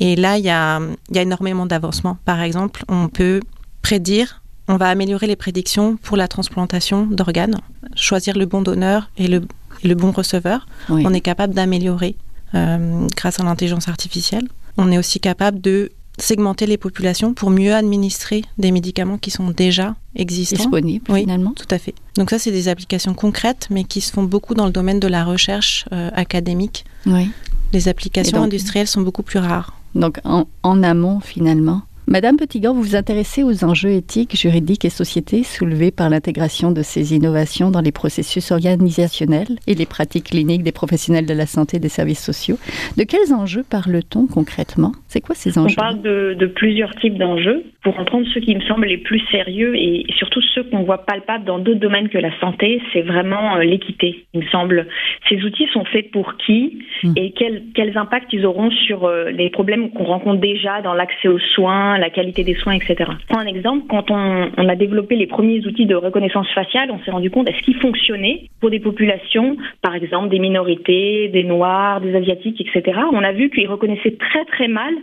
Et 0.00 0.16
là, 0.16 0.38
il 0.38 0.44
y 0.44 0.50
a, 0.50 0.80
il 1.10 1.16
y 1.16 1.18
a 1.18 1.22
énormément 1.22 1.66
d'avancements. 1.66 2.18
Par 2.24 2.40
exemple, 2.40 2.84
on 2.88 3.08
peut 3.08 3.40
prédire, 3.82 4.42
on 4.66 4.76
va 4.76 4.88
améliorer 4.88 5.26
les 5.26 5.36
prédictions 5.36 5.96
pour 5.96 6.16
la 6.16 6.26
transplantation 6.26 7.06
d'organes, 7.06 7.60
choisir 7.94 8.36
le 8.36 8.46
bon 8.46 8.62
donneur 8.62 9.10
et 9.16 9.28
le, 9.28 9.42
le 9.82 9.94
bon 9.94 10.10
receveur. 10.10 10.66
On 10.88 11.12
est 11.12 11.20
capable 11.20 11.54
d'améliorer 11.54 12.16
euh, 12.54 13.06
grâce 13.16 13.40
à 13.40 13.44
l'intelligence 13.44 13.88
artificielle. 13.88 14.48
On 14.76 14.90
est 14.90 14.98
aussi 14.98 15.20
capable 15.20 15.60
de 15.60 15.90
segmenter 16.18 16.66
les 16.66 16.76
populations 16.76 17.34
pour 17.34 17.50
mieux 17.50 17.74
administrer 17.74 18.44
des 18.58 18.70
médicaments 18.72 19.18
qui 19.18 19.30
sont 19.30 19.50
déjà 19.50 19.96
existants. 20.14 20.56
Disponibles, 20.56 21.04
oui, 21.10 21.20
finalement. 21.20 21.52
Tout 21.52 21.66
à 21.70 21.78
fait. 21.78 21.94
Donc 22.16 22.30
ça, 22.30 22.38
c'est 22.38 22.52
des 22.52 22.68
applications 22.68 23.14
concrètes, 23.14 23.66
mais 23.70 23.84
qui 23.84 24.00
se 24.00 24.12
font 24.12 24.22
beaucoup 24.22 24.54
dans 24.54 24.66
le 24.66 24.72
domaine 24.72 25.00
de 25.00 25.08
la 25.08 25.24
recherche 25.24 25.86
euh, 25.92 26.10
académique. 26.14 26.84
Oui. 27.06 27.30
Les 27.72 27.88
applications 27.88 28.42
industrielles 28.42 28.86
sont 28.86 29.00
beaucoup 29.00 29.22
plus 29.24 29.40
rares. 29.40 29.74
Donc 29.94 30.20
en, 30.24 30.46
en 30.62 30.82
amont, 30.82 31.20
finalement, 31.20 31.82
Madame 32.06 32.36
Petitgant, 32.36 32.74
vous 32.74 32.82
vous 32.82 32.96
intéressez 32.96 33.42
aux 33.42 33.64
enjeux 33.64 33.92
éthiques, 33.92 34.36
juridiques 34.36 34.84
et 34.84 34.90
sociétés 34.90 35.42
soulevés 35.42 35.90
par 35.90 36.10
l'intégration 36.10 36.70
de 36.70 36.82
ces 36.82 37.14
innovations 37.14 37.70
dans 37.70 37.80
les 37.80 37.92
processus 37.92 38.52
organisationnels 38.52 39.56
et 39.66 39.74
les 39.74 39.86
pratiques 39.86 40.24
cliniques 40.24 40.62
des 40.62 40.70
professionnels 40.70 41.24
de 41.24 41.32
la 41.32 41.46
santé 41.46 41.78
et 41.78 41.80
des 41.80 41.88
services 41.88 42.22
sociaux. 42.22 42.56
De 42.98 43.04
quels 43.04 43.32
enjeux 43.32 43.64
parle-t-on 43.68 44.26
concrètement? 44.26 44.92
C'est 45.08 45.22
quoi 45.22 45.34
ces 45.34 45.58
enjeux 45.58 45.76
On 45.78 45.80
parle 45.80 46.02
de, 46.02 46.46
plusieurs 46.54 46.94
types 46.96 47.16
d'enjeux. 47.16 47.64
Pour 47.82 47.98
en 47.98 48.04
prendre 48.04 48.26
ceux 48.34 48.40
qui 48.40 48.54
me 48.54 48.60
semblent 48.62 48.86
les 48.86 48.98
plus 48.98 49.20
sérieux 49.30 49.74
et 49.74 50.06
surtout 50.18 50.40
ceux 50.54 50.64
qu'on 50.64 50.84
voit 50.84 51.06
palpables 51.06 51.44
dans 51.44 51.58
d'autres 51.58 51.80
domaines 51.80 52.10
que 52.10 52.18
la 52.18 52.38
santé, 52.38 52.82
c'est 52.92 53.02
vraiment 53.02 53.56
euh, 53.56 53.62
l'équité, 53.62 54.26
il 54.34 54.40
me 54.40 54.46
semble. 54.48 54.86
Ces 55.28 55.42
outils 55.42 55.68
sont 55.72 55.84
faits 55.86 56.10
pour 56.10 56.36
qui 56.36 56.80
hmm. 57.02 57.12
et 57.16 57.32
quels, 57.32 57.62
quels 57.74 57.96
impacts 57.96 58.32
ils 58.32 58.44
auront 58.44 58.70
sur 58.70 59.04
euh, 59.04 59.30
les 59.30 59.48
problèmes 59.50 59.90
qu'on 59.90 60.04
rencontre 60.04 60.40
déjà 60.40 60.82
dans 60.82 60.94
l'accès 60.94 61.28
aux 61.28 61.38
soins 61.54 61.93
la 61.98 62.10
qualité 62.10 62.44
des 62.44 62.54
soins, 62.54 62.74
etc. 62.74 63.10
Pour 63.28 63.38
un 63.38 63.46
exemple, 63.46 63.84
quand 63.88 64.10
on, 64.10 64.50
on, 64.56 64.68
a 64.68 64.76
développé 64.76 65.16
les 65.16 65.26
premiers 65.26 65.64
outils 65.66 65.86
de 65.86 65.94
reconnaissance 65.94 66.48
faciale, 66.54 66.90
on 66.90 66.98
s'est 67.04 67.10
rendu 67.10 67.30
compte 67.30 67.48
est-ce 67.48 67.62
qu'ils 67.62 67.80
fonctionnaient 67.80 68.48
pour 68.60 68.70
des 68.70 68.80
populations, 68.80 69.56
par 69.82 69.94
exemple 69.94 70.28
des 70.28 70.38
minorités, 70.38 71.28
des 71.28 71.44
noirs, 71.44 72.00
des 72.00 72.14
asiatiques, 72.14 72.60
etc. 72.60 72.98
On 73.12 73.22
a 73.22 73.32
vu 73.32 73.50
qu'ils 73.50 73.68
reconnaissaient 73.68 74.16
très 74.18 74.44
très 74.46 74.68
mal 74.68 74.94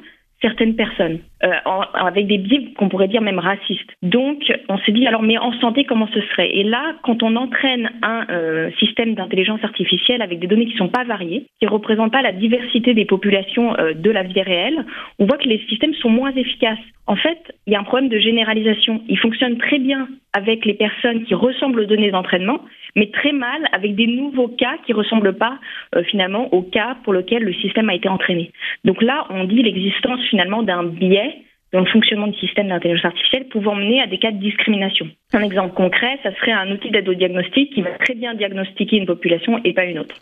certaines 0.41 0.75
personnes, 0.75 1.19
euh, 1.43 1.50
avec 1.93 2.27
des 2.27 2.38
biais 2.38 2.74
qu'on 2.77 2.89
pourrait 2.89 3.07
dire 3.07 3.21
même 3.21 3.39
racistes. 3.39 3.89
Donc, 4.01 4.51
on 4.69 4.77
s'est 4.79 4.91
dit, 4.91 5.07
alors, 5.07 5.24
mais 5.24 5.38
en 5.38 5.53
santé, 5.60 5.86
comment 5.86 6.07
ce 6.13 6.21
serait? 6.21 6.55
Et 6.55 6.63
là, 6.63 6.95
quand 7.03 7.24
on 7.24 7.36
entraîne 7.36 7.89
un 8.01 8.25
euh, 8.29 8.69
système 8.79 9.15
d'intelligence 9.15 9.63
artificielle 9.63 10.21
avec 10.21 10.39
des 10.39 10.48
données 10.48 10.65
qui 10.65 10.74
ne 10.74 10.77
sont 10.77 10.89
pas 10.89 11.03
variées, 11.03 11.45
qui 11.60 11.65
ne 11.65 11.71
représentent 11.71 12.12
pas 12.12 12.21
la 12.21 12.31
diversité 12.31 12.93
des 12.93 13.05
populations 13.05 13.77
euh, 13.77 13.93
de 13.93 14.12
la 14.12 14.24
vie 14.24 14.41
réelle, 14.41 14.86
on 15.19 15.25
voit 15.25 15.38
que 15.38 15.48
les 15.48 15.60
systèmes 15.69 15.93
sont 15.95 16.10
moins 16.10 16.31
efficaces. 16.31 16.79
En 17.07 17.15
fait, 17.15 17.39
il 17.67 17.74
y 17.74 17.75
a 17.75 17.79
un 17.79 17.83
problème 17.83 18.10
de 18.10 18.19
généralisation. 18.19 19.01
Ils 19.10 19.19
fonctionnent 19.19 19.57
très 19.57 19.79
bien 19.79 20.07
avec 20.33 20.65
les 20.65 20.74
personnes 20.74 21.24
qui 21.25 21.33
ressemblent 21.33 21.81
aux 21.81 21.86
données 21.86 22.12
d'entraînement, 22.12 22.62
mais 22.95 23.07
très 23.07 23.31
mal 23.31 23.67
avec 23.74 23.95
des 23.95 24.07
nouveaux 24.07 24.48
cas 24.48 24.77
qui 24.86 24.93
ressemblent 24.93 25.33
pas 25.33 25.60
euh, 25.95 26.03
finalement 26.03 26.53
au 26.53 26.62
cas 26.62 26.98
pour 27.03 27.13
lequel 27.13 27.43
le 27.43 27.53
système 27.53 27.89
a 27.89 27.95
été 27.95 28.07
entraîné. 28.07 28.51
Donc 28.86 29.01
là, 29.01 29.25
on 29.29 29.43
dit 29.45 29.62
l'existence 29.62 30.21
finalement 30.29 30.63
d'un 30.63 30.83
biais 30.83 31.31
dans 31.74 31.80
le 31.80 31.86
fonctionnement 31.86 32.28
du 32.28 32.38
système 32.40 32.68
d'intelligence 32.68 33.06
artificielle 33.06 33.46
pouvant 33.48 33.75
mener 33.75 34.01
à 34.01 34.08
des 34.08 34.18
cas 34.18 34.32
de 34.32 34.38
discrimination. 34.38 35.08
Un 35.34 35.44
exemple 35.44 35.74
concret, 35.74 36.20
ça 36.24 36.34
serait 36.36 36.51
un 36.51 36.70
outil 36.72 36.92
d'aide 36.92 37.08
au 37.08 37.13
diagnostic 37.13 37.74
qui 37.74 37.82
va 37.82 37.92
très 37.92 38.13
bien 38.13 38.34
diagnostiquer 38.34 38.98
une 38.98 39.06
population 39.06 39.60
et 39.63 39.74
pas 39.74 39.86
une 39.86 40.00
autre. 40.00 40.16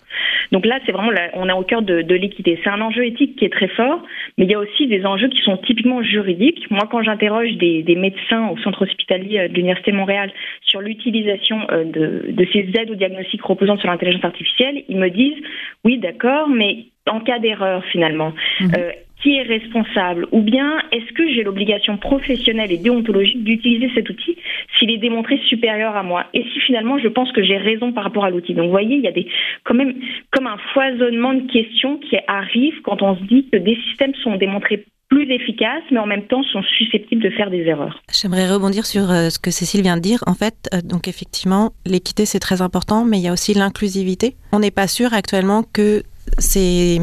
Donc 0.51 0.65
là, 0.65 0.79
c'est 0.85 0.91
vraiment, 0.91 1.11
on 1.33 1.49
est 1.49 1.53
au 1.53 1.63
cœur 1.63 1.81
de, 1.81 2.01
de 2.01 2.15
l'équité. 2.15 2.59
C'est 2.63 2.69
un 2.69 2.81
enjeu 2.81 3.05
éthique 3.05 3.35
qui 3.35 3.45
est 3.45 3.53
très 3.53 3.67
fort, 3.67 4.01
mais 4.37 4.45
il 4.45 4.51
y 4.51 4.55
a 4.55 4.59
aussi 4.59 4.87
des 4.87 5.05
enjeux 5.05 5.29
qui 5.29 5.41
sont 5.41 5.57
typiquement 5.57 6.01
juridiques. 6.03 6.69
Moi, 6.69 6.87
quand 6.89 7.01
j'interroge 7.03 7.53
des, 7.57 7.83
des, 7.83 7.95
médecins 7.95 8.49
au 8.49 8.57
centre 8.57 8.83
hospitalier 8.83 9.39
euh, 9.39 9.47
de 9.47 9.53
l'Université 9.53 9.91
de 9.91 9.97
Montréal 9.97 10.31
sur 10.61 10.81
l'utilisation 10.81 11.59
euh, 11.71 11.83
de, 11.83 12.31
de 12.31 12.47
ces 12.53 12.69
aides 12.79 12.91
au 12.91 12.95
diagnostic 12.95 13.41
reposant 13.43 13.77
sur 13.77 13.89
l'intelligence 13.89 14.23
artificielle, 14.23 14.83
ils 14.87 14.97
me 14.97 15.09
disent, 15.09 15.43
oui, 15.83 15.97
d'accord, 15.97 16.49
mais 16.49 16.85
en 17.07 17.19
cas 17.19 17.39
d'erreur 17.39 17.83
finalement. 17.85 18.33
Mhm. 18.59 18.71
Euh, 18.77 18.91
qui 19.21 19.35
est 19.35 19.43
responsable 19.43 20.27
Ou 20.31 20.41
bien 20.41 20.79
est-ce 20.91 21.11
que 21.13 21.27
j'ai 21.29 21.43
l'obligation 21.43 21.97
professionnelle 21.97 22.71
et 22.71 22.77
déontologique 22.77 23.43
d'utiliser 23.43 23.91
cet 23.93 24.09
outil 24.09 24.37
s'il 24.77 24.91
est 24.91 24.97
démontré 24.97 25.37
supérieur 25.49 25.95
à 25.95 26.03
moi 26.03 26.25
Et 26.33 26.43
si 26.53 26.59
finalement 26.61 26.97
je 26.99 27.07
pense 27.07 27.31
que 27.31 27.43
j'ai 27.43 27.57
raison 27.57 27.91
par 27.91 28.03
rapport 28.03 28.25
à 28.25 28.29
l'outil 28.29 28.53
Donc 28.53 28.65
vous 28.65 28.71
voyez, 28.71 28.95
il 28.95 29.03
y 29.03 29.07
a 29.07 29.11
des, 29.11 29.27
quand 29.63 29.75
même 29.75 29.95
comme 30.31 30.47
un 30.47 30.57
foisonnement 30.73 31.33
de 31.33 31.51
questions 31.51 31.97
qui 31.97 32.17
arrivent 32.27 32.81
quand 32.83 33.01
on 33.01 33.15
se 33.15 33.23
dit 33.23 33.47
que 33.51 33.57
des 33.57 33.77
systèmes 33.89 34.13
sont 34.23 34.35
démontrés 34.35 34.85
plus 35.09 35.29
efficaces, 35.31 35.83
mais 35.91 35.97
en 35.97 36.05
même 36.05 36.27
temps 36.27 36.43
sont 36.43 36.61
susceptibles 36.77 37.23
de 37.23 37.31
faire 37.31 37.49
des 37.49 37.63
erreurs. 37.63 37.99
J'aimerais 38.13 38.47
rebondir 38.47 38.85
sur 38.85 39.09
euh, 39.09 39.29
ce 39.29 39.39
que 39.39 39.49
Cécile 39.49 39.81
vient 39.81 39.97
de 39.97 40.01
dire. 40.01 40.23
En 40.27 40.35
fait, 40.35 40.69
euh, 40.73 40.81
donc 40.81 41.07
effectivement, 41.07 41.71
l'équité 41.85 42.25
c'est 42.25 42.39
très 42.39 42.61
important, 42.61 43.05
mais 43.05 43.17
il 43.17 43.23
y 43.23 43.27
a 43.27 43.33
aussi 43.33 43.55
l'inclusivité. 43.55 44.35
On 44.51 44.59
n'est 44.59 44.71
pas 44.71 44.87
sûr 44.87 45.13
actuellement 45.13 45.63
que 45.63 46.03
ces, 46.37 46.99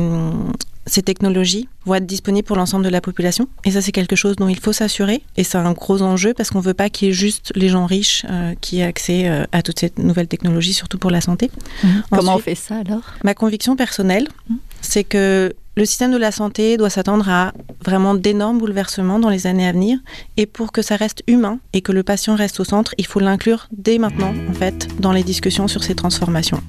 ces 0.87 1.03
technologies 1.03 1.69
vont 1.85 1.95
être 1.95 2.07
disponibles 2.07 2.47
pour 2.47 2.57
l'ensemble 2.57 2.85
de 2.85 2.91
la 2.91 3.01
population. 3.01 3.49
Et 3.65 3.73
ça, 3.73 3.81
c'est 3.81 3.93
quelque 3.93 4.17
chose 4.17 4.37
dont 4.37 4.49
il 4.49 4.59
faut 4.59 4.73
s'assurer. 4.73 5.23
Et 5.37 5.45
c'est 5.45 5.59
un 5.59 5.73
gros 5.73 6.03
enjeu 6.03 6.33
parce 6.35 6.51
qu'on 6.51 6.59
ne 6.59 6.65
veut 6.65 6.75
pas 6.75 6.89
qu'il 6.89 7.09
y 7.09 7.11
ait 7.11 7.15
juste 7.15 7.53
les 7.55 7.69
gens 7.69 7.87
riches 7.87 8.25
euh, 8.31 8.55
qui 8.61 8.81
aient 8.81 8.85
accès 8.85 9.29
euh, 9.29 9.45
à 9.53 9.63
toutes 9.63 9.81
ces 9.81 9.93
nouvelles 9.99 10.29
technologies, 10.29 10.73
surtout 10.73 10.99
pour 10.99 11.11
la 11.11 11.21
santé. 11.21 11.51
Mhm. 11.83 12.03
Comment 12.11 12.37
on 12.37 12.39
fait 12.39 12.55
ça 12.55 12.79
alors? 12.79 13.03
Ma 13.25 13.35
conviction 13.35 13.77
personnelle, 13.77 14.29
mhm. 14.49 14.59
c'est 14.81 15.05
que 15.05 15.55
le 15.77 15.85
système 15.85 16.13
de 16.13 16.17
la 16.17 16.33
santé 16.33 16.79
doit 16.79 16.89
s'attendre 16.89 17.29
à 17.29 17.53
vraiment 17.85 18.15
d'énormes 18.15 18.59
bouleversements 18.59 19.19
dans 19.19 19.29
les 19.29 19.47
années 19.47 19.69
à 19.69 19.73
venir. 19.73 19.99
Et 20.37 20.47
pour 20.47 20.73
que 20.73 20.83
ça 20.83 20.97
reste 20.97 21.23
humain 21.27 21.59
et 21.73 21.83
que 21.83 21.93
le 21.93 22.03
patient 22.03 22.35
reste 22.35 22.61
au 22.61 22.65
centre, 22.65 22.95
il 22.97 23.07
faut 23.07 23.21
l'inclure 23.21 23.69
dès 23.73 23.99
maintenant, 23.99 24.33
en 24.49 24.55
fait, 24.55 24.89
dans 25.01 25.13
les 25.13 25.23
discussions 25.23 25.69
sur 25.69 25.85
ces 25.85 25.95
transformations. 25.95 26.63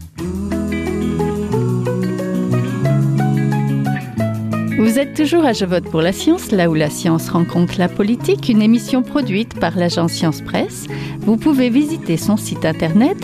Vous 4.87 4.99
êtes 4.99 5.13
toujours 5.13 5.43
à 5.43 5.51
Je 5.51 5.65
vote 5.65 5.83
pour 5.83 6.01
la 6.01 6.13
science, 6.13 6.53
là 6.53 6.69
où 6.69 6.73
la 6.73 6.89
science 6.89 7.27
rencontre 7.27 7.73
la 7.77 7.89
politique, 7.89 8.47
une 8.47 8.61
émission 8.61 9.03
produite 9.03 9.59
par 9.59 9.75
l'agence 9.75 10.13
Science 10.13 10.39
Presse. 10.39 10.87
Vous 11.19 11.35
pouvez 11.35 11.69
visiter 11.69 12.15
son 12.15 12.37
site 12.37 12.63
internet 12.63 13.17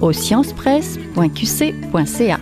au 0.00 0.12
sciencepresse.qc.ca. 0.12 2.40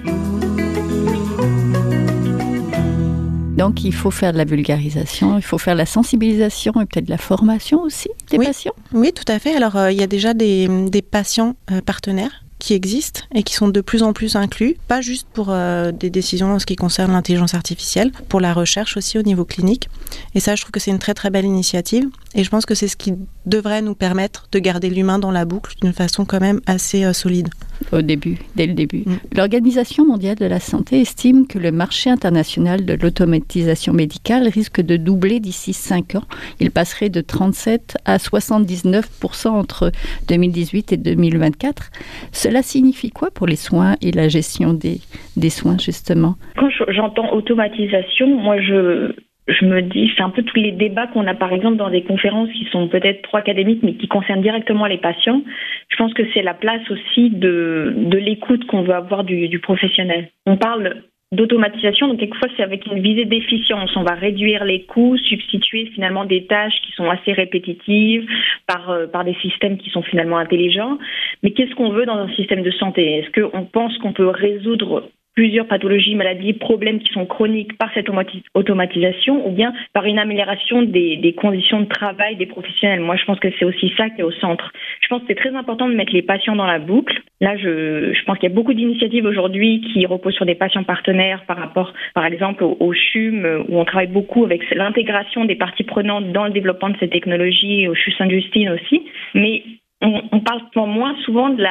Donc 3.59 3.85
il 3.85 3.93
faut 3.93 4.11
faire 4.11 4.33
de 4.33 4.39
la 4.39 4.47
vulgarisation, 4.47 5.37
il 5.37 5.43
faut 5.43 5.59
faire 5.59 5.75
de 5.75 5.79
la 5.79 5.87
sensibilisation 5.87 6.73
et 6.81 6.87
peut-être 6.87 7.05
de 7.05 7.11
la 7.11 7.19
formation 7.19 7.83
aussi 7.83 8.09
des 8.31 8.39
patients. 8.39 8.73
Oui, 8.95 9.13
tout 9.13 9.31
à 9.31 9.39
fait. 9.39 9.55
Alors 9.55 9.77
euh, 9.77 9.93
il 9.93 10.01
y 10.01 10.03
a 10.03 10.07
déjà 10.07 10.33
des, 10.33 10.67
patients 11.11 11.57
euh, 11.71 11.83
partenaires 11.83 12.42
qui 12.63 12.75
existent 12.75 13.23
et 13.35 13.43
qui 13.43 13.55
sont 13.55 13.67
de 13.67 13.81
plus 13.81 14.05
en 14.05 14.13
plus 14.13 14.37
inclus, 14.37 14.77
pas 14.87 15.01
juste 15.01 15.27
pour 15.33 15.49
euh, 15.51 15.91
des 15.91 16.11
décisions 16.11 16.53
en 16.55 16.59
ce 16.61 16.65
qui 16.65 16.77
concerne 16.77 17.11
l'intelligence 17.11 17.55
artificielle, 17.55 18.13
pour 18.29 18.41
la 18.41 18.53
recherche 18.53 18.97
aussi 18.97 19.19
au 19.19 19.23
niveau 19.23 19.45
clinique. 19.45 19.89
Et 20.37 20.41
ça, 20.41 20.55
je 20.55 20.63
trouve 20.63 20.71
que 20.71 20.79
c'est 20.79 20.93
une 20.93 21.01
très 21.01 21.13
très 21.13 21.29
belle 21.29 21.45
initiative. 21.45 22.09
Et 22.35 22.45
je 22.45 22.51
pense 22.51 22.67
que 22.67 22.75
c'est 22.75 22.89
ce 22.89 22.97
qui 22.97 23.13
devrait 23.47 23.83
nous 23.83 23.95
permettre 23.95 24.49
de 24.53 24.59
garder 24.59 24.89
l'humain 24.91 25.19
dans 25.19 25.31
la 25.31 25.45
boucle 25.45 25.75
d'une 25.83 25.93
façon 25.93 26.25
quand 26.25 26.41
même 26.41 26.61
assez 26.67 27.05
euh, 27.05 27.13
solide. 27.13 27.49
Au 27.93 28.01
début, 28.01 28.39
dès 28.57 28.67
le 28.67 28.75
début. 28.75 29.03
Mm. 29.07 29.37
L'Organisation 29.37 30.07
mondiale 30.07 30.37
de 30.37 30.47
la 30.47 30.61
santé 30.61 31.01
estime 31.01 31.47
que 31.47 31.59
le 31.59 31.73
marché 31.73 32.11
international 32.11 32.85
de 32.85 32.95
l'automatisation 32.95 33.93
médicale 33.93 34.49
risque 34.49 34.81
de 34.81 34.97
doubler 34.97 35.41
d'ici 35.41 35.73
5 35.73 36.15
ans. 36.15 36.25
Il 36.61 36.71
passerait 36.71 37.11
de 37.11 37.21
37 37.21 37.97
à 38.05 38.17
79% 38.17 39.49
entre 39.49 39.91
2018 40.29 40.93
et 40.93 40.97
2024. 40.97 41.91
Cela 42.33 42.63
signifie 42.63 43.11
quoi 43.11 43.31
pour 43.31 43.47
les 43.47 43.57
soins 43.57 43.97
et 44.01 44.13
la 44.13 44.29
gestion 44.29 44.73
des, 44.73 45.01
des 45.37 45.51
soins, 45.51 45.77
justement? 45.79 46.37
Quand 46.57 46.69
j'entends 46.89 47.33
automatisation, 47.33 48.29
moi, 48.41 48.61
je, 48.61 49.13
je 49.49 49.65
me 49.65 49.83
dis, 49.83 50.11
c'est 50.17 50.23
un 50.23 50.31
peu 50.31 50.43
tous 50.43 50.59
les 50.59 50.73
débats 50.73 51.09
qu'on 51.09 51.27
a 51.27 51.35
par 51.35 51.53
exemple 51.53 51.77
dans 51.77 51.91
des 51.91 52.03
conférences 52.03 52.51
qui 52.51 52.65
sont 52.71 52.89
peut-être 52.89 53.23
trop 53.23 53.39
académiques 53.39 53.83
mais 53.83 53.95
qui 53.95 54.09
concernent 54.09 54.43
directement 54.43 54.87
les 54.87 54.99
patients. 54.99 55.43
Je 55.89 55.97
pense 55.97 56.15
que 56.15 56.23
c'est 56.33 56.43
la 56.43 56.55
place 56.55 56.89
aussi 56.91 57.31
de, 57.31 57.93
de 57.97 58.19
l'écoute 58.19 58.67
qu'on 58.67 58.83
veut 58.83 58.95
avoir 58.95 59.25
du, 59.25 59.49
du 59.49 59.59
professionnel. 59.59 60.29
On 60.47 60.57
parle 60.57 61.03
d'automatisation, 61.33 62.09
donc 62.09 62.21
quelquefois 62.21 62.49
c'est 62.57 62.63
avec 62.63 62.87
une 62.87 63.01
visée 63.01 63.25
d'efficience. 63.25 63.91
On 63.97 64.03
va 64.03 64.15
réduire 64.15 64.65
les 64.65 64.83
coûts, 64.83 65.17
substituer 65.17 65.87
finalement 65.87 66.25
des 66.25 66.47
tâches 66.47 66.81
qui 66.87 66.93
sont 66.93 67.11
assez 67.11 67.33
répétitives 67.33 68.29
par, 68.67 68.91
euh, 68.91 69.07
par 69.07 69.25
des 69.25 69.35
systèmes 69.43 69.79
qui 69.79 69.91
sont 69.91 70.03
finalement 70.03 70.37
intelligents. 70.39 70.99
Mais 71.43 71.51
qu'est-ce 71.51 71.75
qu'on 71.75 71.91
veut 71.91 72.07
dans 72.07 72.19
un 72.19 72.33
système 72.35 72.63
de 72.63 72.71
santé? 72.71 73.19
Est-ce 73.19 73.41
qu'on 73.41 73.65
pense 73.65 73.97
qu'on 73.99 74.13
peut 74.13 74.29
résoudre 74.29 75.09
plusieurs 75.35 75.67
pathologies, 75.67 76.15
maladies, 76.15 76.53
problèmes 76.53 77.01
qui 77.01 77.13
sont 77.13 77.27
chroniques 77.27 77.77
par 77.79 77.93
cette 77.95 78.09
automatisation 78.55 79.47
ou 79.47 79.51
bien 79.51 79.73
par 79.93 80.05
une 80.05 80.19
amélioration 80.19 80.83
des, 80.83 81.17
des, 81.17 81.33
conditions 81.33 81.81
de 81.81 81.87
travail 81.87 82.37
des 82.37 82.47
professionnels. 82.47 83.01
Moi, 83.01 83.17
je 83.17 83.25
pense 83.25 83.41
que 83.41 83.49
c'est 83.59 83.65
aussi 83.65 83.93
ça 83.97 84.11
qui 84.11 84.21
est 84.21 84.25
au 84.25 84.33
centre. 84.33 84.73
Je 85.01 85.09
pense 85.09 85.23
que 85.23 85.29
c'est 85.29 85.35
très 85.35 85.55
important 85.55 85.89
de 85.89 85.95
mettre 85.95 86.13
les 86.13 86.23
patients 86.23 86.57
dans 86.57 86.67
la 86.67 86.79
boucle. 86.79 87.23
Là, 87.41 87.57
je, 87.57 88.13
je 88.13 88.25
pense 88.25 88.39
qu'il 88.39 88.49
y 88.49 88.53
a 88.53 88.55
beaucoup 88.55 88.75
d'initiatives 88.75 89.25
aujourd'hui 89.25 89.81
qui 89.93 90.05
reposent 90.07 90.35
sur 90.35 90.47
des 90.47 90.55
patients 90.55 90.85
partenaires 90.85 91.45
par 91.47 91.57
rapport, 91.57 91.93
par 92.15 92.27
exemple, 92.27 92.63
au, 92.65 92.77
au 92.79 92.93
CHUM, 92.93 93.65
où 93.69 93.79
on 93.79 93.85
travaille 93.85 94.09
beaucoup 94.09 94.45
avec 94.45 94.69
l'intégration 94.75 95.45
des 95.45 95.57
parties 95.57 95.85
prenantes 95.85 96.33
dans 96.33 96.45
le 96.45 96.51
développement 96.51 96.91
de 96.91 96.97
ces 97.01 97.09
technologies, 97.09 97.89
au 97.89 97.95
CHU 97.95 98.13
Sainte-Justine 98.13 98.71
aussi. 98.71 99.03
Mais 99.35 99.63
on, 100.03 100.41
parle 100.41 100.63
moins 100.89 101.15
souvent 101.25 101.51
de 101.51 101.63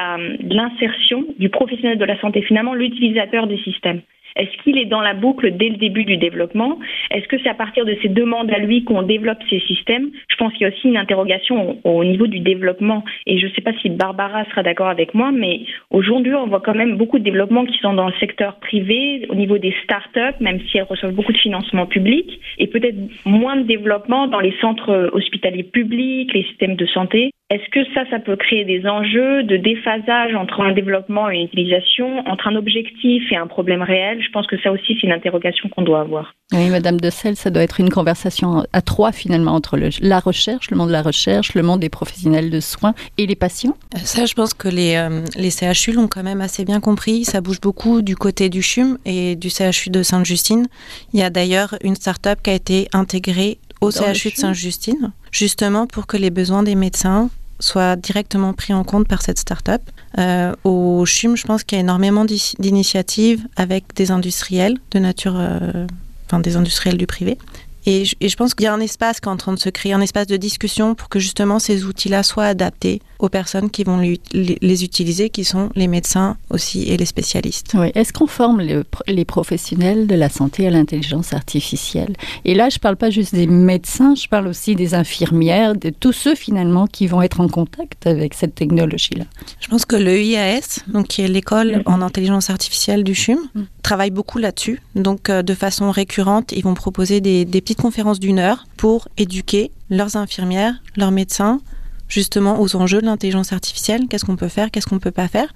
l'insertion 0.53 1.25
du 1.37 1.49
professionnel 1.49 1.97
de 1.97 2.05
la 2.05 2.19
santé, 2.19 2.41
finalement 2.41 2.73
l'utilisateur 2.73 3.47
du 3.47 3.57
système. 3.57 4.01
Est-ce 4.35 4.63
qu'il 4.63 4.77
est 4.77 4.85
dans 4.85 5.01
la 5.01 5.13
boucle 5.13 5.57
dès 5.57 5.69
le 5.69 5.75
début 5.75 6.05
du 6.05 6.17
développement? 6.17 6.79
Est-ce 7.09 7.27
que 7.27 7.37
c'est 7.43 7.49
à 7.49 7.53
partir 7.53 7.85
de 7.85 7.97
ces 8.01 8.07
demandes 8.07 8.51
à 8.51 8.59
lui 8.59 8.83
qu'on 8.83 9.01
développe 9.01 9.39
ces 9.49 9.59
systèmes? 9.59 10.09
Je 10.29 10.35
pense 10.37 10.53
qu'il 10.53 10.61
y 10.61 10.65
a 10.65 10.69
aussi 10.69 10.87
une 10.87 10.97
interrogation 10.97 11.79
au, 11.83 12.03
niveau 12.03 12.27
du 12.27 12.39
développement. 12.39 13.03
Et 13.25 13.39
je 13.39 13.47
ne 13.47 13.51
sais 13.51 13.61
pas 13.61 13.73
si 13.81 13.89
Barbara 13.89 14.45
sera 14.45 14.63
d'accord 14.63 14.87
avec 14.87 15.13
moi, 15.13 15.31
mais 15.31 15.61
aujourd'hui, 15.89 16.33
on 16.33 16.47
voit 16.47 16.61
quand 16.61 16.75
même 16.75 16.95
beaucoup 16.95 17.19
de 17.19 17.23
développements 17.23 17.65
qui 17.65 17.77
sont 17.79 17.93
dans 17.93 18.07
le 18.07 18.13
secteur 18.19 18.55
privé, 18.59 19.27
au 19.29 19.35
niveau 19.35 19.57
des 19.57 19.75
start-up, 19.83 20.35
même 20.39 20.59
si 20.61 20.77
elles 20.77 20.83
reçoivent 20.83 21.13
beaucoup 21.13 21.33
de 21.33 21.37
financement 21.37 21.85
public, 21.85 22.39
et 22.57 22.67
peut-être 22.67 22.97
moins 23.25 23.57
de 23.57 23.63
développement 23.63 24.27
dans 24.27 24.39
les 24.39 24.53
centres 24.61 25.09
hospitaliers 25.13 25.63
publics, 25.63 26.33
les 26.33 26.43
systèmes 26.43 26.75
de 26.75 26.85
santé. 26.85 27.31
Est-ce 27.51 27.69
que 27.69 27.83
ça, 27.93 28.09
ça 28.09 28.19
peut 28.19 28.37
créer 28.37 28.63
des 28.63 28.87
enjeux 28.87 29.43
de 29.43 29.57
déphasage 29.57 30.33
entre 30.35 30.61
un 30.61 30.71
développement 30.71 31.29
et 31.29 31.35
une 31.35 31.47
utilisation, 31.47 32.19
entre 32.25 32.47
un 32.47 32.55
objectif 32.55 33.29
et 33.29 33.35
un 33.35 33.45
problème 33.45 33.81
réel? 33.81 34.23
Je 34.23 34.31
pense 34.31 34.47
que 34.47 34.57
ça 34.61 34.71
aussi, 34.71 34.95
c'est 34.95 35.03
une 35.07 35.11
interrogation 35.11 35.67
qu'on 35.67 35.81
doit 35.81 35.99
avoir. 35.99 36.33
Oui, 36.53 36.69
Madame 36.69 37.01
de 37.01 37.09
Selle, 37.09 37.35
ça 37.35 37.49
doit 37.49 37.63
être 37.63 37.81
une 37.81 37.89
conversation 37.89 38.63
à 38.71 38.81
trois 38.81 39.11
finalement 39.11 39.51
entre 39.51 39.77
la 40.01 40.19
recherche, 40.21 40.71
le 40.71 40.77
monde 40.77 40.87
de 40.87 40.93
la 40.93 41.01
recherche, 41.01 41.53
le 41.53 41.61
monde 41.61 41.81
des 41.81 41.89
professionnels 41.89 42.49
de 42.51 42.61
soins 42.61 42.93
et 43.17 43.27
les 43.27 43.35
patients. 43.35 43.75
Euh, 43.95 43.99
ça, 43.99 44.25
je 44.25 44.33
pense 44.33 44.53
que 44.53 44.69
les, 44.69 44.95
euh, 44.95 45.21
les 45.35 45.51
CHU 45.51 45.91
l'ont 45.91 46.07
quand 46.07 46.23
même 46.23 46.39
assez 46.39 46.63
bien 46.63 46.79
compris. 46.79 47.25
Ça 47.25 47.41
bouge 47.41 47.59
beaucoup 47.59 48.01
du 48.01 48.15
côté 48.15 48.47
du 48.47 48.61
CHUM 48.61 48.97
et 49.05 49.35
du 49.35 49.49
CHU 49.49 49.89
de 49.89 50.03
Sainte-Justine. 50.03 50.67
Il 51.13 51.19
y 51.19 51.23
a 51.23 51.29
d'ailleurs 51.29 51.75
une 51.83 51.95
start-up 51.95 52.39
qui 52.41 52.49
a 52.49 52.53
été 52.53 52.87
intégrée 52.93 53.57
au 53.81 53.91
CHU 53.91 54.29
de 54.29 54.35
Sainte-Justine, 54.35 55.11
justement 55.33 55.85
pour 55.85 56.07
que 56.07 56.15
les 56.15 56.29
besoins 56.29 56.63
des 56.63 56.75
médecins 56.75 57.29
soit 57.61 57.95
directement 57.95 58.53
pris 58.53 58.73
en 58.73 58.83
compte 58.83 59.07
par 59.07 59.21
cette 59.21 59.39
start-up. 59.39 59.81
Euh, 60.17 60.53
au 60.63 61.05
CHUM, 61.05 61.37
je 61.37 61.45
pense 61.45 61.63
qu'il 61.63 61.77
y 61.77 61.79
a 61.79 61.81
énormément 61.81 62.25
d'initiatives 62.25 63.47
avec 63.55 63.85
des 63.95 64.11
industriels 64.11 64.77
de 64.91 64.99
nature, 64.99 65.35
euh, 65.37 65.87
enfin 66.25 66.39
des 66.39 66.57
industriels 66.57 66.97
du 66.97 67.07
privé, 67.07 67.37
et 67.85 68.05
je, 68.05 68.35
pense 68.35 68.53
qu'il 68.53 68.65
y 68.65 68.67
a 68.67 68.73
un 68.73 68.79
espace 68.79 69.19
qui 69.19 69.27
est 69.27 69.31
en 69.31 69.37
train 69.37 69.53
de 69.53 69.59
se 69.59 69.69
créer, 69.69 69.93
un 69.93 70.01
espace 70.01 70.27
de 70.27 70.37
discussion 70.37 70.93
pour 70.93 71.09
que 71.09 71.19
justement 71.19 71.59
ces 71.59 71.83
outils-là 71.83 72.23
soient 72.23 72.45
adaptés 72.45 73.01
aux 73.19 73.29
personnes 73.29 73.69
qui 73.69 73.83
vont 73.83 73.97
les, 73.97 74.83
utiliser, 74.83 75.29
qui 75.29 75.43
sont 75.43 75.69
les 75.75 75.87
médecins 75.87 76.37
aussi 76.49 76.83
et 76.83 76.97
les 76.97 77.05
spécialistes. 77.05 77.71
Oui. 77.73 77.91
Est-ce 77.95 78.13
qu'on 78.13 78.27
forme 78.27 78.61
les, 78.61 79.25
professionnels 79.25 80.07
de 80.07 80.15
la 80.15 80.29
santé 80.29 80.67
à 80.67 80.69
l'intelligence 80.69 81.33
artificielle? 81.33 82.15
Et 82.45 82.53
là, 82.53 82.69
je 82.69 82.75
ne 82.75 82.79
parle 82.79 82.97
pas 82.97 83.09
juste 83.09 83.33
des 83.33 83.47
médecins, 83.47 84.15
je 84.15 84.27
parle 84.27 84.47
aussi 84.47 84.75
des 84.75 84.93
infirmières, 84.93 85.75
de 85.75 85.89
tous 85.89 86.13
ceux 86.13 86.35
finalement 86.35 86.87
qui 86.87 87.07
vont 87.07 87.21
être 87.21 87.39
en 87.39 87.47
contact 87.47 88.07
avec 88.07 88.33
cette 88.33 88.55
technologie-là. 88.55 89.25
Je 89.59 89.67
pense 89.67 89.85
que 89.85 89.95
le 89.95 90.19
IAS, 90.19 90.79
donc 90.87 91.07
qui 91.07 91.21
est 91.21 91.27
l'école 91.27 91.77
mm. 91.77 91.83
en 91.85 92.01
intelligence 92.01 92.49
artificielle 92.49 93.03
du 93.03 93.15
CHUM, 93.15 93.39
mm. 93.81 93.83
travaille 93.83 94.11
beaucoup 94.11 94.37
là-dessus. 94.37 94.81
Donc, 94.95 95.29
euh, 95.29 95.41
de 95.41 95.53
façon 95.53 95.91
récurrente, 95.91 96.51
ils 96.51 96.63
vont 96.63 96.73
proposer 96.73 97.21
des, 97.21 97.45
des 97.45 97.61
conférence 97.75 98.19
d'une 98.19 98.39
heure 98.39 98.65
pour 98.77 99.07
éduquer 99.17 99.71
leurs 99.89 100.15
infirmières, 100.15 100.75
leurs 100.97 101.11
médecins, 101.11 101.59
justement 102.07 102.59
aux 102.59 102.75
enjeux 102.75 103.01
de 103.01 103.05
l'intelligence 103.05 103.53
artificielle, 103.53 104.07
qu'est-ce 104.09 104.25
qu'on 104.25 104.35
peut 104.35 104.49
faire, 104.49 104.69
qu'est-ce 104.71 104.85
qu'on 104.85 104.95
ne 104.95 104.99
peut 104.99 105.11
pas 105.11 105.27
faire? 105.27 105.53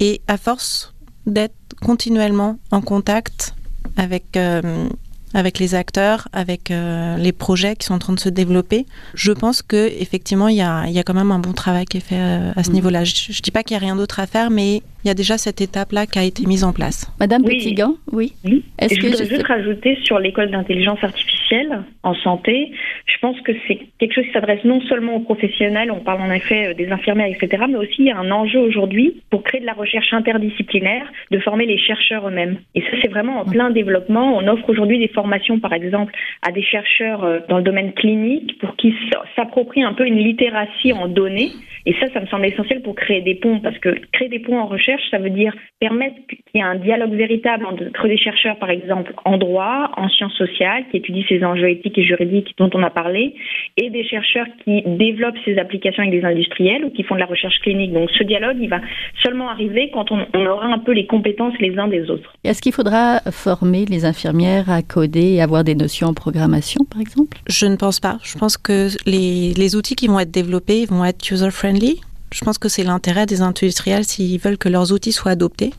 Et 0.00 0.20
à 0.28 0.36
force 0.36 0.94
d'être 1.26 1.54
continuellement 1.82 2.58
en 2.70 2.80
contact 2.80 3.54
avec 3.96 4.36
euh, 4.36 4.88
avec 5.34 5.58
les 5.58 5.74
acteurs, 5.74 6.28
avec 6.32 6.70
euh, 6.70 7.16
les 7.16 7.32
projets 7.32 7.76
qui 7.76 7.86
sont 7.86 7.94
en 7.94 7.98
train 7.98 8.14
de 8.14 8.20
se 8.20 8.28
développer. 8.28 8.86
Je 9.14 9.32
pense 9.32 9.60
que 9.60 9.92
effectivement, 9.98 10.48
il 10.48 10.56
y 10.56 10.62
a, 10.62 10.88
y 10.88 10.98
a, 10.98 11.02
quand 11.02 11.14
même 11.14 11.32
un 11.32 11.40
bon 11.40 11.52
travail 11.52 11.84
qui 11.84 11.98
est 11.98 12.00
fait 12.00 12.18
à 12.18 12.62
ce 12.62 12.70
mm. 12.70 12.72
niveau-là. 12.72 13.04
Je, 13.04 13.32
ne 13.32 13.42
dis 13.42 13.50
pas 13.50 13.62
qu'il 13.62 13.74
y 13.74 13.76
a 13.76 13.80
rien 13.80 13.96
d'autre 13.96 14.20
à 14.20 14.26
faire, 14.26 14.50
mais 14.50 14.82
il 15.06 15.10
y 15.10 15.12
a 15.12 15.14
déjà 15.14 15.38
cette 15.38 15.60
étape-là 15.60 16.06
qui 16.06 16.18
a 16.18 16.24
été 16.24 16.44
mise 16.46 16.64
en 16.64 16.72
place. 16.72 17.06
Madame 17.20 17.42
oui. 17.44 17.58
Petitgan, 17.58 17.94
oui. 18.10 18.32
oui. 18.44 18.64
Est-ce 18.80 18.96
que 18.96 19.02
je 19.02 19.12
voudrais 19.12 19.28
juste 19.28 19.46
rajouter 19.46 19.96
sur 20.02 20.18
l'école 20.18 20.50
d'intelligence 20.50 20.98
artificielle 21.00 21.84
en 22.02 22.14
santé. 22.14 22.72
Je 23.06 23.18
pense 23.20 23.40
que 23.40 23.52
c'est 23.66 23.78
quelque 23.98 24.14
chose 24.14 24.24
qui 24.24 24.32
s'adresse 24.32 24.64
non 24.64 24.80
seulement 24.82 25.16
aux 25.16 25.20
professionnels, 25.20 25.90
on 25.90 26.00
parle 26.00 26.22
en 26.22 26.30
effet 26.30 26.68
euh, 26.68 26.74
des 26.74 26.90
infirmières, 26.90 27.26
etc., 27.26 27.64
mais 27.68 27.76
aussi 27.76 27.96
il 27.98 28.06
y 28.06 28.10
a 28.10 28.18
un 28.18 28.30
enjeu 28.30 28.58
aujourd'hui 28.58 29.22
pour 29.30 29.42
créer 29.42 29.60
de 29.60 29.66
la 29.66 29.72
recherche 29.72 30.12
interdisciplinaire, 30.12 31.06
de 31.30 31.38
former 31.38 31.66
les 31.66 31.78
chercheurs 31.78 32.28
eux-mêmes. 32.28 32.58
Et 32.74 32.80
ça, 32.82 32.88
c'est 33.02 33.08
vraiment 33.08 33.40
en 33.40 33.44
plein 33.44 33.70
développement. 33.70 34.36
On 34.36 34.46
offre 34.48 34.68
aujourd'hui 34.70 34.98
des 34.98 35.08
formations, 35.08 35.58
par 35.58 35.72
exemple, 35.72 36.12
à 36.42 36.52
des 36.52 36.62
chercheurs 36.62 37.24
euh, 37.24 37.40
dans 37.48 37.58
le 37.58 37.64
domaine 37.64 37.92
clinique 37.92 38.58
pour 38.58 38.76
qu'ils 38.76 38.94
s'approprient 39.34 39.84
un 39.84 39.94
peu 39.94 40.06
une 40.06 40.18
littératie 40.18 40.92
en 40.92 41.08
données. 41.08 41.50
Et 41.86 41.94
ça, 42.00 42.06
ça 42.12 42.20
me 42.20 42.26
semble 42.26 42.46
essentiel 42.46 42.82
pour 42.82 42.96
créer 42.96 43.20
des 43.20 43.36
ponts, 43.36 43.60
parce 43.60 43.78
que 43.78 43.90
créer 44.12 44.28
des 44.28 44.40
ponts 44.40 44.58
en 44.58 44.66
recherche, 44.66 44.95
ça 45.10 45.18
veut 45.18 45.30
dire 45.30 45.54
permettre 45.80 46.16
qu'il 46.28 46.38
y 46.54 46.58
ait 46.58 46.62
un 46.62 46.76
dialogue 46.76 47.12
véritable 47.12 47.66
entre 47.66 48.08
des 48.08 48.16
chercheurs, 48.16 48.58
par 48.58 48.70
exemple, 48.70 49.12
en 49.24 49.36
droit, 49.36 49.90
en 49.96 50.08
sciences 50.08 50.34
sociales, 50.34 50.84
qui 50.90 50.98
étudient 50.98 51.24
ces 51.28 51.44
enjeux 51.44 51.70
éthiques 51.70 51.98
et 51.98 52.04
juridiques 52.04 52.54
dont 52.58 52.70
on 52.74 52.82
a 52.82 52.90
parlé, 52.90 53.34
et 53.76 53.90
des 53.90 54.04
chercheurs 54.04 54.46
qui 54.64 54.82
développent 54.86 55.36
ces 55.44 55.58
applications 55.58 56.02
avec 56.02 56.18
des 56.18 56.26
industriels 56.26 56.84
ou 56.84 56.90
qui 56.90 57.02
font 57.02 57.14
de 57.14 57.20
la 57.20 57.26
recherche 57.26 57.58
clinique. 57.60 57.92
Donc 57.92 58.10
ce 58.10 58.24
dialogue, 58.24 58.56
il 58.60 58.68
va 58.68 58.80
seulement 59.22 59.48
arriver 59.48 59.90
quand 59.92 60.10
on, 60.10 60.46
aura 60.46 60.66
un 60.66 60.78
peu 60.78 60.92
les 60.92 61.06
compétences 61.06 61.54
les 61.60 61.76
uns 61.78 61.88
des 61.88 62.10
autres. 62.10 62.32
Est-ce 62.44 62.62
qu'il 62.62 62.72
faudra 62.72 63.20
former 63.30 63.84
les 63.86 64.04
infirmières 64.04 64.70
à 64.70 64.82
coder 64.82 65.34
et 65.34 65.42
avoir 65.42 65.64
des 65.64 65.74
notions 65.74 66.08
en 66.08 66.14
programmation, 66.14 66.84
par 66.90 67.00
exemple? 67.00 67.38
Je 67.48 67.66
ne 67.66 67.76
pense 67.76 68.00
pas. 68.00 68.18
Je 68.22 68.38
pense 68.38 68.56
que 68.56 68.88
les, 69.06 69.52
les 69.54 69.76
outils 69.76 69.96
qui 69.96 70.06
vont 70.06 70.20
être 70.20 70.30
développés 70.30 70.86
vont 70.86 71.04
être 71.04 71.30
user-friendly. 71.30 72.00
Je 72.32 72.44
pense 72.44 72.58
que 72.58 72.68
c'est 72.68 72.84
l'intérêt 72.84 73.26
des 73.26 73.40
industriels 73.42 74.04
s'ils 74.04 74.40
veulent 74.40 74.58
que 74.58 74.68
leurs 74.68 74.92
outils 74.92 75.12
soient 75.12 75.32
adoptés. 75.32 75.72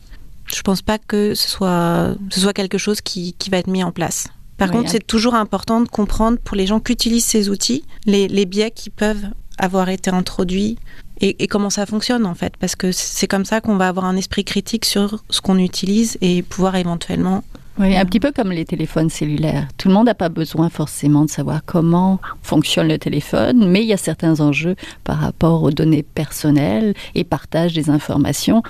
Je 0.46 0.58
ne 0.58 0.62
pense 0.62 0.82
pas 0.82 0.98
que 0.98 1.34
ce 1.34 1.48
soit, 1.48 2.14
ce 2.30 2.40
soit 2.40 2.52
quelque 2.52 2.78
chose 2.78 3.00
qui, 3.00 3.34
qui 3.34 3.50
va 3.50 3.58
être 3.58 3.66
mis 3.66 3.84
en 3.84 3.92
place. 3.92 4.28
Par 4.56 4.70
contre, 4.72 4.90
c'est 4.90 5.06
toujours 5.06 5.36
important 5.36 5.80
de 5.80 5.88
comprendre 5.88 6.38
pour 6.38 6.56
les 6.56 6.66
gens 6.66 6.80
qui 6.80 6.92
utilisent 6.92 7.24
ces 7.26 7.48
outils 7.48 7.84
les, 8.06 8.26
les 8.26 8.44
biais 8.44 8.72
qui 8.72 8.90
peuvent 8.90 9.26
avoir 9.56 9.88
été 9.88 10.10
introduits 10.10 10.78
et, 11.20 11.42
et, 11.42 11.46
comment 11.46 11.70
ça 11.70 11.86
fonctionne 11.86 12.26
en 12.26 12.34
fait, 12.34 12.56
parce 12.56 12.76
que 12.76 12.92
c'est 12.92 13.26
comme 13.26 13.44
ça 13.44 13.60
qu'on 13.60 13.76
va 13.76 13.88
avoir 13.88 14.06
un 14.06 14.16
esprit 14.16 14.44
critique 14.44 14.84
sur 14.84 15.24
ce 15.30 15.40
qu'on 15.40 15.58
utilise 15.58 16.16
et 16.20 16.42
pouvoir 16.42 16.76
éventuellement 16.76 17.42
oui, 17.78 17.96
un 17.96 18.04
petit 18.04 18.20
peu 18.20 18.32
comme 18.32 18.50
les 18.52 18.64
téléphones 18.64 19.10
cellulaires. 19.10 19.68
Tout 19.76 19.88
le 19.88 19.94
monde 19.94 20.06
n'a 20.06 20.14
pas 20.14 20.28
besoin 20.28 20.68
forcément 20.68 21.24
de 21.24 21.30
savoir 21.30 21.60
comment 21.64 22.20
fonctionne 22.42 22.88
le 22.88 22.98
téléphone, 22.98 23.68
mais 23.70 23.82
il 23.82 23.86
y 23.86 23.92
a 23.92 23.96
certains 23.96 24.40
enjeux 24.40 24.76
par 25.04 25.18
rapport 25.18 25.62
aux 25.62 25.70
données 25.70 26.02
personnelles 26.02 26.94
et 27.14 27.24
partage 27.24 27.74
des 27.74 27.90
informations 27.90 28.62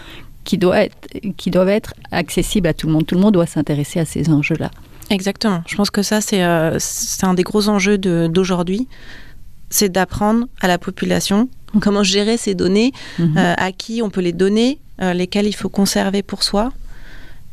qui 0.44 0.58
doivent 0.58 0.78
être, 0.78 1.08
qui 1.36 1.50
doivent 1.50 1.68
être 1.68 1.94
accessibles 2.10 2.68
à 2.68 2.74
tout 2.74 2.86
le 2.86 2.92
monde. 2.92 3.06
Tout 3.06 3.14
le 3.14 3.20
monde 3.20 3.34
doit 3.34 3.46
s'intéresser 3.46 4.00
à 4.00 4.04
ces 4.04 4.30
enjeux-là. 4.30 4.70
Exactement. 5.10 5.62
Je 5.66 5.76
pense 5.76 5.90
que 5.90 6.02
ça, 6.02 6.20
c'est 6.20 6.42
euh, 6.42 6.78
un 7.22 7.34
des 7.34 7.42
gros 7.42 7.68
enjeux 7.68 7.98
d'aujourd'hui. 7.98 8.88
C'est 9.70 9.90
d'apprendre 9.90 10.46
à 10.60 10.68
la 10.68 10.78
population 10.78 11.48
comment 11.80 12.02
gérer 12.02 12.36
ces 12.36 12.54
données, 12.54 12.92
mhm. 13.18 13.36
euh, 13.36 13.54
à 13.56 13.72
qui 13.72 14.00
on 14.02 14.10
peut 14.10 14.20
les 14.20 14.32
donner, 14.32 14.78
euh, 15.02 15.12
lesquelles 15.12 15.46
il 15.46 15.54
faut 15.54 15.68
conserver 15.68 16.22
pour 16.22 16.42
soi. 16.42 16.72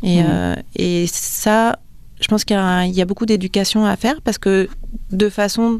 Et, 0.03 0.21
mhm. 0.21 0.55
et 0.75 1.08
ça, 1.08 1.79
je 2.19 2.27
pense 2.27 2.45
qu'il 2.45 2.58
y, 2.58 2.91
y, 2.91 3.01
a 3.01 3.05
beaucoup 3.05 3.25
d'éducation 3.25 3.86
à 3.86 3.95
faire 3.95 4.21
parce 4.21 4.38
que 4.38 4.67
de 5.12 5.29
façon 5.29 5.79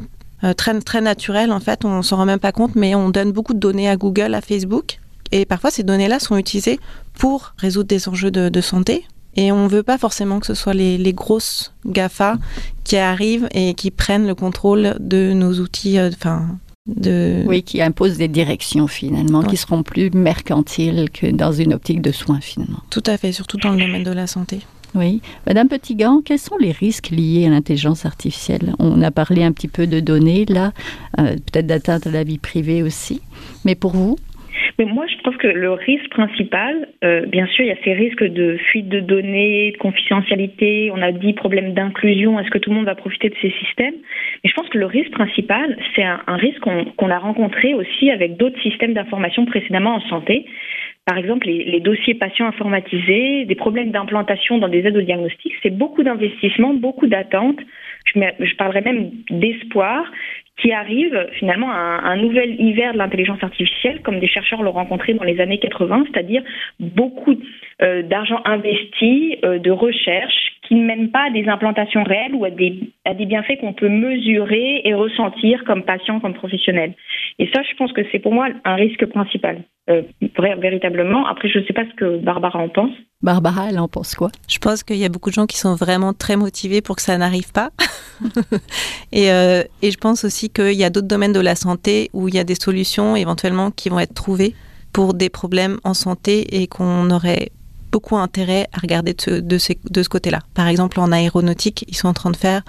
très, 0.56 0.78
très 0.80 1.00
naturelle, 1.00 1.52
en 1.52 1.60
fait, 1.60 1.84
on 1.84 2.02
s'en 2.02 2.16
rend 2.16 2.26
même 2.26 2.38
pas 2.38 2.52
compte, 2.52 2.74
mais 2.74 2.94
on 2.94 3.10
donne 3.10 3.32
beaucoup 3.32 3.54
de 3.54 3.58
données 3.58 3.88
à 3.88 3.96
Google, 3.96 4.34
à 4.34 4.40
Facebook. 4.40 4.98
Et 5.32 5.44
parfois, 5.44 5.70
ces 5.70 5.82
données-là 5.82 6.20
sont 6.20 6.36
utilisées 6.36 6.78
pour 7.14 7.54
résoudre 7.58 7.88
des 7.88 8.08
enjeux 8.08 8.30
de, 8.30 8.48
de 8.48 8.60
santé, 8.60 9.06
et 9.36 9.52
on 9.52 9.64
ne 9.64 9.68
veut 9.68 9.82
pas 9.82 9.98
forcément 9.98 10.40
que 10.40 10.46
ce 10.46 10.54
soit 10.54 10.74
les, 10.74 10.96
les, 10.96 11.12
grosses 11.12 11.74
GAFA 11.84 12.38
qui 12.84 12.96
arrivent 12.96 13.48
et 13.52 13.74
qui 13.74 13.90
prennent 13.90 14.26
le 14.26 14.34
contrôle 14.34 14.96
de 14.98 15.32
nos 15.34 15.60
outils. 15.60 15.98
Euh. 15.98 16.10
De... 16.86 17.44
Oui, 17.46 17.62
qui 17.62 17.82
imposent 17.82 18.16
des 18.16 18.28
directions 18.28 18.86
finalement, 18.86 19.40
ouais. 19.40 19.46
qui 19.46 19.56
seront 19.56 19.82
plus 19.82 20.10
mercantiles 20.10 21.10
que 21.10 21.26
dans 21.26 21.52
une 21.52 21.74
optique 21.74 22.00
de 22.00 22.12
soins 22.12 22.40
finalement. 22.40 22.80
Tout 22.90 23.02
à 23.06 23.16
fait, 23.16 23.32
surtout 23.32 23.58
dans 23.58 23.72
le 23.72 23.78
domaine 23.78 24.04
de 24.04 24.12
la 24.12 24.26
santé. 24.26 24.60
Oui. 24.94 25.20
Madame 25.46 25.68
Petitgan, 25.68 26.22
quels 26.24 26.38
sont 26.38 26.56
les 26.58 26.72
risques 26.72 27.10
liés 27.10 27.46
à 27.46 27.50
l'intelligence 27.50 28.06
artificielle? 28.06 28.74
On 28.78 29.02
a 29.02 29.10
parlé 29.10 29.42
un 29.42 29.52
petit 29.52 29.68
peu 29.68 29.86
de 29.86 30.00
données 30.00 30.46
là, 30.46 30.72
euh, 31.18 31.34
peut-être 31.34 31.66
d'atteinte 31.66 32.06
à 32.06 32.10
la 32.10 32.24
vie 32.24 32.38
privée 32.38 32.82
aussi. 32.82 33.20
Mais 33.64 33.74
pour 33.74 33.92
vous 33.92 34.16
Mais 34.78 34.84
moi, 34.84 35.06
je 35.06 35.16
trouve 35.22 35.36
que 35.36 35.46
le 35.46 35.72
risque 35.72 36.08
principal, 36.10 36.88
euh, 37.04 37.26
bien 37.26 37.46
sûr, 37.46 37.64
il 37.64 37.68
y 37.68 37.72
a 37.72 37.82
ces 37.84 37.92
risques 37.92 38.24
de 38.24 38.56
fuite 38.56 38.88
de 38.88 39.00
données, 39.00 39.72
de 39.72 39.76
confidentialité, 39.78 40.90
on 40.94 41.00
a 41.02 41.12
dit 41.12 41.32
problème 41.32 41.72
d'inclusion, 41.72 42.38
est-ce 42.38 42.50
que 42.50 42.58
tout 42.58 42.70
le 42.70 42.76
monde 42.76 42.86
va 42.86 42.94
profiter 42.94 43.28
de 43.28 43.34
ces 43.40 43.50
systèmes? 43.64 43.94
Mais 44.42 44.50
je 44.50 44.54
pense 44.54 44.68
que 44.68 44.78
le 44.78 44.86
risque 44.86 45.12
principal, 45.12 45.76
c'est 45.94 46.04
un, 46.04 46.20
risque 46.36 46.60
qu'on 46.60 47.10
a 47.10 47.18
rencontré 47.18 47.74
aussi 47.74 48.10
avec 48.10 48.36
d'autres 48.36 48.60
systèmes 48.62 48.94
d'information 48.94 49.46
précédemment 49.46 49.94
en 49.94 50.00
santé. 50.08 50.46
Par 51.06 51.18
exemple, 51.18 51.46
les, 51.46 51.80
dossiers 51.80 52.14
patients 52.14 52.46
informatisés, 52.46 53.44
des 53.44 53.54
problèmes 53.54 53.92
d'implantation 53.92 54.58
dans 54.58 54.68
des 54.68 54.80
aides 54.80 54.96
au 54.96 55.02
diagnostic, 55.02 55.52
c'est 55.62 55.70
beaucoup 55.70 56.02
d'investissements, 56.02 56.74
beaucoup 56.74 57.06
d'attentes. 57.06 57.60
Je, 58.06 58.20
je 58.40 58.56
parlerais 58.56 58.80
même 58.80 59.12
d'espoir 59.30 60.04
qui 60.56 60.72
arrive 60.72 61.28
finalement 61.38 61.70
à 61.70 62.00
un, 62.04 62.16
nouvel 62.16 62.58
hiver 62.60 62.92
de 62.92 62.98
l'intelligence 62.98 63.42
artificielle, 63.42 64.00
comme 64.02 64.20
des 64.20 64.28
chercheurs 64.28 64.62
l'ont 64.62 64.72
rencontré 64.72 65.12
dans 65.12 65.24
les 65.24 65.40
années 65.40 65.58
80, 65.58 66.06
c'est-à-dire 66.10 66.42
beaucoup 66.80 67.36
euh, 67.82 68.02
d'argent 68.02 68.40
investi, 68.44 69.36
euh, 69.44 69.58
de 69.58 69.70
recherche, 69.70 70.55
qui 70.66 70.74
ne 70.74 70.84
mène 70.84 71.10
pas 71.10 71.26
à 71.26 71.30
des 71.30 71.46
implantations 71.48 72.02
réelles 72.02 72.34
ou 72.34 72.44
à 72.44 72.50
des, 72.50 72.92
à 73.04 73.14
des 73.14 73.26
bienfaits 73.26 73.58
qu'on 73.60 73.72
peut 73.72 73.88
mesurer 73.88 74.82
et 74.84 74.94
ressentir 74.94 75.62
comme 75.64 75.82
patient, 75.82 76.20
comme 76.20 76.34
professionnel. 76.34 76.94
Et 77.38 77.48
ça, 77.54 77.62
je 77.62 77.76
pense 77.76 77.92
que 77.92 78.02
c'est 78.10 78.18
pour 78.18 78.32
moi 78.32 78.48
un 78.64 78.74
risque 78.74 79.06
principal, 79.06 79.62
euh, 79.90 80.02
véritablement. 80.58 81.26
Après, 81.26 81.48
je 81.48 81.58
ne 81.58 81.64
sais 81.64 81.72
pas 81.72 81.84
ce 81.84 81.94
que 81.94 82.18
Barbara 82.18 82.58
en 82.58 82.68
pense. 82.68 82.90
Barbara, 83.22 83.68
elle 83.70 83.78
en 83.78 83.88
pense 83.88 84.14
quoi? 84.14 84.30
Je 84.48 84.58
pense 84.58 84.82
qu'il 84.82 84.96
y 84.96 85.04
a 85.04 85.08
beaucoup 85.08 85.30
de 85.30 85.34
gens 85.34 85.46
qui 85.46 85.58
sont 85.58 85.74
vraiment 85.74 86.12
très 86.12 86.36
motivés 86.36 86.82
pour 86.82 86.96
que 86.96 87.02
ça 87.02 87.16
n'arrive 87.16 87.52
pas. 87.52 87.70
et, 89.12 89.30
euh, 89.30 89.62
et, 89.82 89.90
je 89.90 89.98
pense 89.98 90.24
aussi 90.24 90.50
qu'il 90.50 90.72
y 90.72 90.84
a 90.84 90.90
d'autres 90.90 91.08
domaines 91.08 91.32
de 91.32 91.40
la 91.40 91.54
santé 91.54 92.08
où 92.12 92.28
il 92.28 92.34
y 92.34 92.38
a 92.38 92.44
des 92.44 92.54
solutions 92.54 93.14
éventuellement 93.16 93.70
qui 93.70 93.88
vont 93.88 93.98
être 93.98 94.14
trouvées 94.14 94.54
pour 94.92 95.12
des 95.12 95.28
problèmes 95.28 95.76
en 95.84 95.92
santé 95.92 96.62
et 96.62 96.66
qu'on 96.66 97.10
aurait 97.10 97.50
beaucoup 97.96 98.18
intérêt 98.18 98.68
à 98.74 98.80
regarder 98.80 99.14
de 99.14 99.58
ce, 99.58 100.08
côté-là. 100.08 100.40
Par 100.52 100.68
exemple, 100.68 101.00
en 101.00 101.12
aéronautique, 101.12 101.86
ils 101.88 101.96
sont 101.96 102.08
en 102.08 102.12
train 102.12 102.30
de 102.30 102.36
faire 102.36 102.62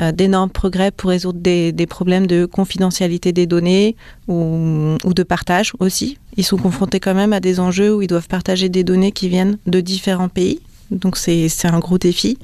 euh, 0.00 0.10
d'énormes 0.10 0.48
progrès 0.48 0.90
pour 0.90 1.10
résoudre 1.10 1.38
des, 1.38 1.86
problèmes 1.86 2.26
de 2.26 2.46
confidentialité 2.46 3.30
des 3.32 3.46
données 3.46 3.94
ou, 4.26 4.96
ou, 5.04 5.12
de 5.12 5.22
partage 5.22 5.72
aussi. 5.78 6.16
Ils 6.38 6.44
sont 6.44 6.56
confrontés 6.56 6.98
quand 6.98 7.12
même 7.12 7.34
à 7.34 7.40
des 7.40 7.60
enjeux 7.60 7.94
où 7.94 8.00
ils 8.00 8.06
doivent 8.06 8.28
partager 8.28 8.70
des 8.70 8.82
données 8.82 9.12
qui 9.12 9.28
viennent 9.28 9.58
de 9.66 9.82
différents 9.82 10.30
pays. 10.30 10.60
Donc 10.90 11.18
c'est 11.18 11.66
un 11.66 11.78
gros 11.78 11.98
défi. 11.98 12.38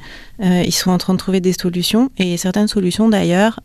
Euh, 0.44 0.62
ils 0.66 0.74
sont 0.74 0.90
en 0.90 0.98
train 0.98 1.14
de 1.14 1.18
trouver 1.18 1.40
des 1.40 1.54
solutions 1.54 2.10
et 2.18 2.36
certaines 2.36 2.68
solutions 2.68 3.08
d'ailleurs 3.08 3.60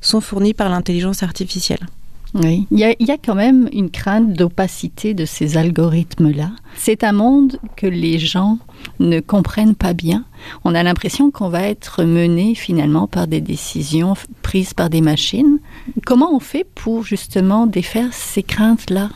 sont 0.00 0.20
fournies 0.20 0.52
par 0.52 0.68
l'intelligence 0.68 1.22
artificielle. 1.22 1.86
Oui, 2.34 2.66
il 2.70 2.78
y, 2.78 2.84
a, 2.84 2.94
il 2.98 3.06
y, 3.06 3.10
a, 3.10 3.16
quand 3.16 3.34
même 3.34 3.68
une 3.72 3.90
crainte 3.90 4.32
d'opacité 4.32 5.14
de 5.14 5.24
ces 5.24 5.56
algorithmes-là. 5.56 6.50
C'est 6.76 7.04
un 7.04 7.12
monde 7.12 7.58
que 7.76 7.86
les 7.86 8.18
gens 8.18 8.58
ne 9.00 9.20
comprennent 9.20 9.74
pas 9.74 9.94
bien. 9.94 10.24
On 10.64 10.74
a 10.74 10.82
l'impression 10.82 11.30
qu'on 11.30 11.48
va 11.48 11.62
être 11.62 12.04
mené 12.04 12.54
finalement 12.54 13.06
par 13.06 13.26
des 13.26 13.40
décisions 13.40 14.14
prises 14.42 14.74
par 14.74 14.90
des 14.90 15.00
machines. 15.00 15.58
Comment 16.04 16.34
on 16.34 16.40
fait 16.40 16.66
pour 16.74 17.04
justement 17.04 17.66
défaire 17.66 18.12
ces 18.12 18.42
craintes-là 18.42 19.08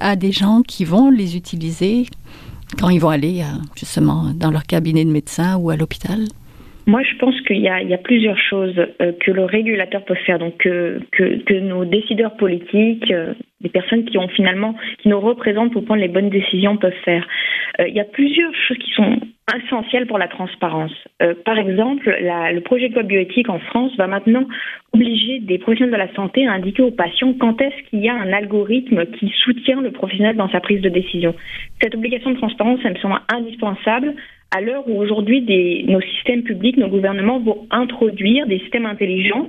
à 0.00 0.16
des 0.16 0.32
gens 0.32 0.62
qui 0.62 0.84
vont 0.84 1.10
les 1.10 1.36
utiliser 1.36 2.06
quand 2.78 2.88
ils 2.88 3.00
vont 3.00 3.10
aller 3.10 3.44
justement 3.74 4.32
dans 4.34 4.50
leur 4.50 4.64
cabinet 4.64 5.04
de 5.04 5.10
médecin 5.10 5.56
ou 5.56 5.70
à 5.70 5.76
l'hôpital? 5.76 6.26
Moi, 6.90 7.02
je 7.04 7.16
pense 7.18 7.40
qu'il 7.42 7.60
y, 7.60 7.68
a 7.68 7.98
plusieurs 7.98 8.36
choses 8.36 8.74
euh, 9.00 9.12
que 9.20 9.30
le 9.30 9.44
régulateur 9.44 10.04
peut 10.04 10.16
faire, 10.26 10.40
donc 10.40 10.56
que, 10.56 10.98
que, 11.12 11.60
nos 11.60 11.84
décideurs 11.84 12.36
politiques, 12.36 13.12
euh, 13.12 13.32
les 13.60 13.68
personnes 13.68 14.04
qui 14.06 14.18
ont 14.18 14.26
finalement, 14.26 14.74
qui 14.98 15.08
nous 15.08 15.20
représentent 15.20 15.72
pour 15.72 15.84
prendre 15.84 16.00
les 16.00 16.08
bonnes 16.08 16.30
décisions 16.30 16.76
peuvent 16.76 16.92
faire. 17.04 17.24
Euh, 17.78 17.86
il 17.86 17.94
y 17.94 18.00
a 18.00 18.04
plusieurs 18.04 18.52
choses 18.66 18.78
qui 18.78 18.90
sont 18.90 19.20
essentielles 19.56 20.08
pour 20.08 20.18
la 20.18 20.26
transparence. 20.26 20.90
Euh, 21.22 21.34
par 21.44 21.58
exemple, 21.58 22.12
le 22.20 22.60
projet 22.60 22.88
de 22.88 22.94
loi 22.94 23.04
bioéthique 23.04 23.48
en 23.48 23.60
France 23.60 23.92
va 23.96 24.08
maintenant 24.08 24.46
obliger 24.92 25.38
des 25.38 25.58
professionnels 25.58 25.92
de 25.92 25.98
la 25.98 26.12
santé 26.14 26.44
à 26.48 26.54
indiquer 26.54 26.82
aux 26.82 26.90
patients 26.90 27.34
quand 27.38 27.60
est-ce 27.60 27.88
qu'il 27.88 28.00
y 28.00 28.08
a 28.08 28.14
un 28.14 28.32
algorithme 28.32 29.06
qui 29.06 29.32
soutient 29.44 29.80
le 29.80 29.92
professionnel 29.92 30.34
dans 30.34 30.50
sa 30.50 30.58
prise 30.58 30.80
de 30.80 30.88
décision. 30.88 31.36
Cette 31.80 31.94
obligation 31.94 32.30
de 32.30 32.36
transparence, 32.36 32.80
elle 32.84 32.94
me 32.94 32.98
semble 32.98 33.20
indispensable 33.32 34.14
à 34.50 34.60
l'heure 34.60 34.88
où 34.88 35.00
aujourd'hui 35.00 35.42
nos 35.86 36.00
systèmes 36.00 36.42
publics, 36.42 36.76
nos 36.76 36.88
gouvernements 36.88 37.40
vont 37.40 37.66
introduire 37.70 38.46
des 38.46 38.58
systèmes 38.60 38.86
intelligents 38.86 39.48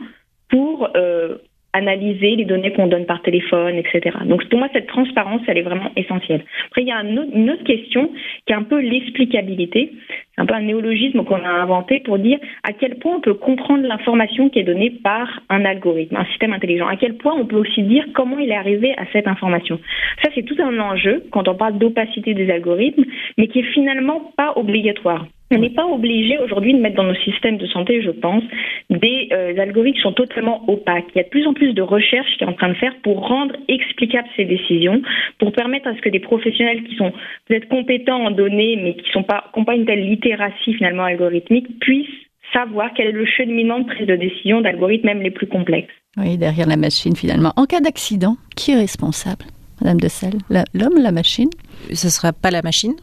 pour 0.50 0.90
euh, 0.96 1.38
analyser 1.74 2.36
les 2.36 2.46
données 2.46 2.74
qu'on 2.74 2.88
donne 2.88 3.06
par 3.06 3.22
téléphone, 3.22 3.76
etc. 3.76 4.18
Donc 4.26 4.48
pour 4.50 4.60
moi, 4.60 4.68
cette 4.74 4.88
transparence, 4.88 5.42
elle 5.48 5.58
est 5.58 5.64
vraiment 5.64 5.92
essentielle. 5.96 6.44
Après, 6.68 6.82
il 6.82 6.88
y 6.88 6.92
a 6.92 7.02
une 7.02 7.50
autre 7.50 7.64
question 7.64 8.12
qui 8.46 8.54
est 8.54 8.56
un 8.56 8.64
peu 8.64 8.80
l'explicabilité. 8.80 9.94
C'est 10.36 10.42
un 10.42 10.46
peu 10.46 10.54
un 10.54 10.62
néologisme 10.62 11.24
qu'on 11.24 11.44
a 11.44 11.50
inventé 11.50 12.00
pour 12.02 12.20
dire 12.20 12.40
à 12.64 12.74
quel 12.74 12.96
point 12.96 13.18
on 13.18 13.22
peut 13.22 13.34
comprendre 13.34 13.88
l'information 13.88 14.50
qui 14.50 14.60
est 14.60 14.64
donnée 14.64 14.90
par 14.90 15.42
un 15.50 15.66
algorithme, 15.66 16.16
un 16.16 16.26
système 16.26 16.54
intelligent. 16.54 16.88
À 16.88 16.96
quel 16.96 17.16
point 17.16 17.34
on 17.38 17.46
peut 17.46 17.58
aussi 17.58 17.84
dire 17.84 18.06
comment 18.14 18.40
il 18.40 18.50
est 18.50 18.56
arrivé 18.56 18.94
à 18.98 19.06
cette 19.12 19.28
information. 19.28 19.80
Ça, 20.24 20.30
c'est 20.36 20.44
tout 20.44 20.58
un 20.62 20.78
enjeu 20.80 21.24
quand 21.32 21.48
on 21.48 21.56
parle 21.56 21.78
d'opacité 21.78 22.34
des 22.34 22.50
algorithmes, 22.50 23.06
mais 23.38 23.48
qui 23.48 23.60
est 23.60 23.74
finalement 23.74 24.32
pas 24.36 24.54
obligatoire. 24.56 25.26
On 25.52 25.58
n'est 25.58 25.70
pas 25.70 25.86
obligé 25.86 26.38
aujourd'hui 26.40 26.74
de 26.74 26.80
mettre 26.80 26.96
dans 26.96 27.04
nos 27.04 27.16
systèmes 27.16 27.58
de 27.58 27.68
santé, 27.68 28.02
je 28.02 28.12
pense, 28.12 28.44
des 28.90 29.28
euh, 29.34 29.58
algorithmes 29.58 29.98
qui 29.98 30.02
sont 30.02 30.14
totalement 30.14 30.64
opaques. 30.70 31.06
Il 31.14 31.18
y 31.18 31.22
a 31.22 31.24
de 31.24 31.30
plus 31.30 31.46
en 31.46 31.54
plus 31.54 31.74
de 31.74 31.82
recherches 31.82 32.38
qui 32.38 32.44
est 32.44 32.48
en 32.48 32.54
train 32.54 32.70
de 32.70 32.76
faire 32.76 32.94
pour 33.04 33.28
rendre 33.28 33.56
explicables 33.68 34.30
ces 34.38 34.46
décisions, 34.46 35.02
pour 35.40 35.52
permettre 35.52 35.88
à 35.88 35.96
ce 35.96 36.02
que 36.02 36.10
des 36.10 36.20
professionnels 36.20 36.84
qui 36.84 36.96
sont 36.96 37.12
peut-être 37.48 37.68
compétents 37.68 38.26
en 38.26 38.32
données, 38.32 38.80
mais 38.82 38.94
qui 38.96 39.18
n'ont 39.18 39.24
pas, 39.24 39.52
pas 39.66 39.76
une 39.76 39.86
telle 39.86 40.08
littératie 40.08 40.74
finalement 40.74 41.04
algorithmique, 41.04 41.80
puissent 41.80 42.08
savoir 42.54 42.92
quel 42.96 43.08
est 43.08 43.12
le 43.12 43.26
cheminement 43.26 43.80
de 43.80 43.86
prise 43.86 44.08
de 44.08 44.16
décision 44.16 44.62
d'algorithmes 44.62 45.08
même 45.08 45.22
les 45.22 45.32
plus 45.32 45.48
complexes. 45.48 45.94
Oui, 46.18 46.38
derrière 46.38 46.68
la 46.68 46.78
machine 46.78 47.16
finalement. 47.16 47.54
En 47.56 47.66
cas 47.66 47.80
d'accident, 47.80 48.36
qui 48.56 48.72
est 48.72 48.78
responsable? 48.78 49.46
Madame 49.82 50.00
de 50.00 50.08
Selle 50.08 50.38
L'homme, 50.50 51.02
la 51.02 51.12
machine? 51.12 51.50
Ce 51.92 52.08
ne 52.08 52.12
sera 52.12 52.34
pas 52.34 52.52
la 52.52 52.62
machine, 52.62 52.94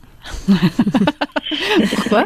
Pourquoi? 1.94 2.24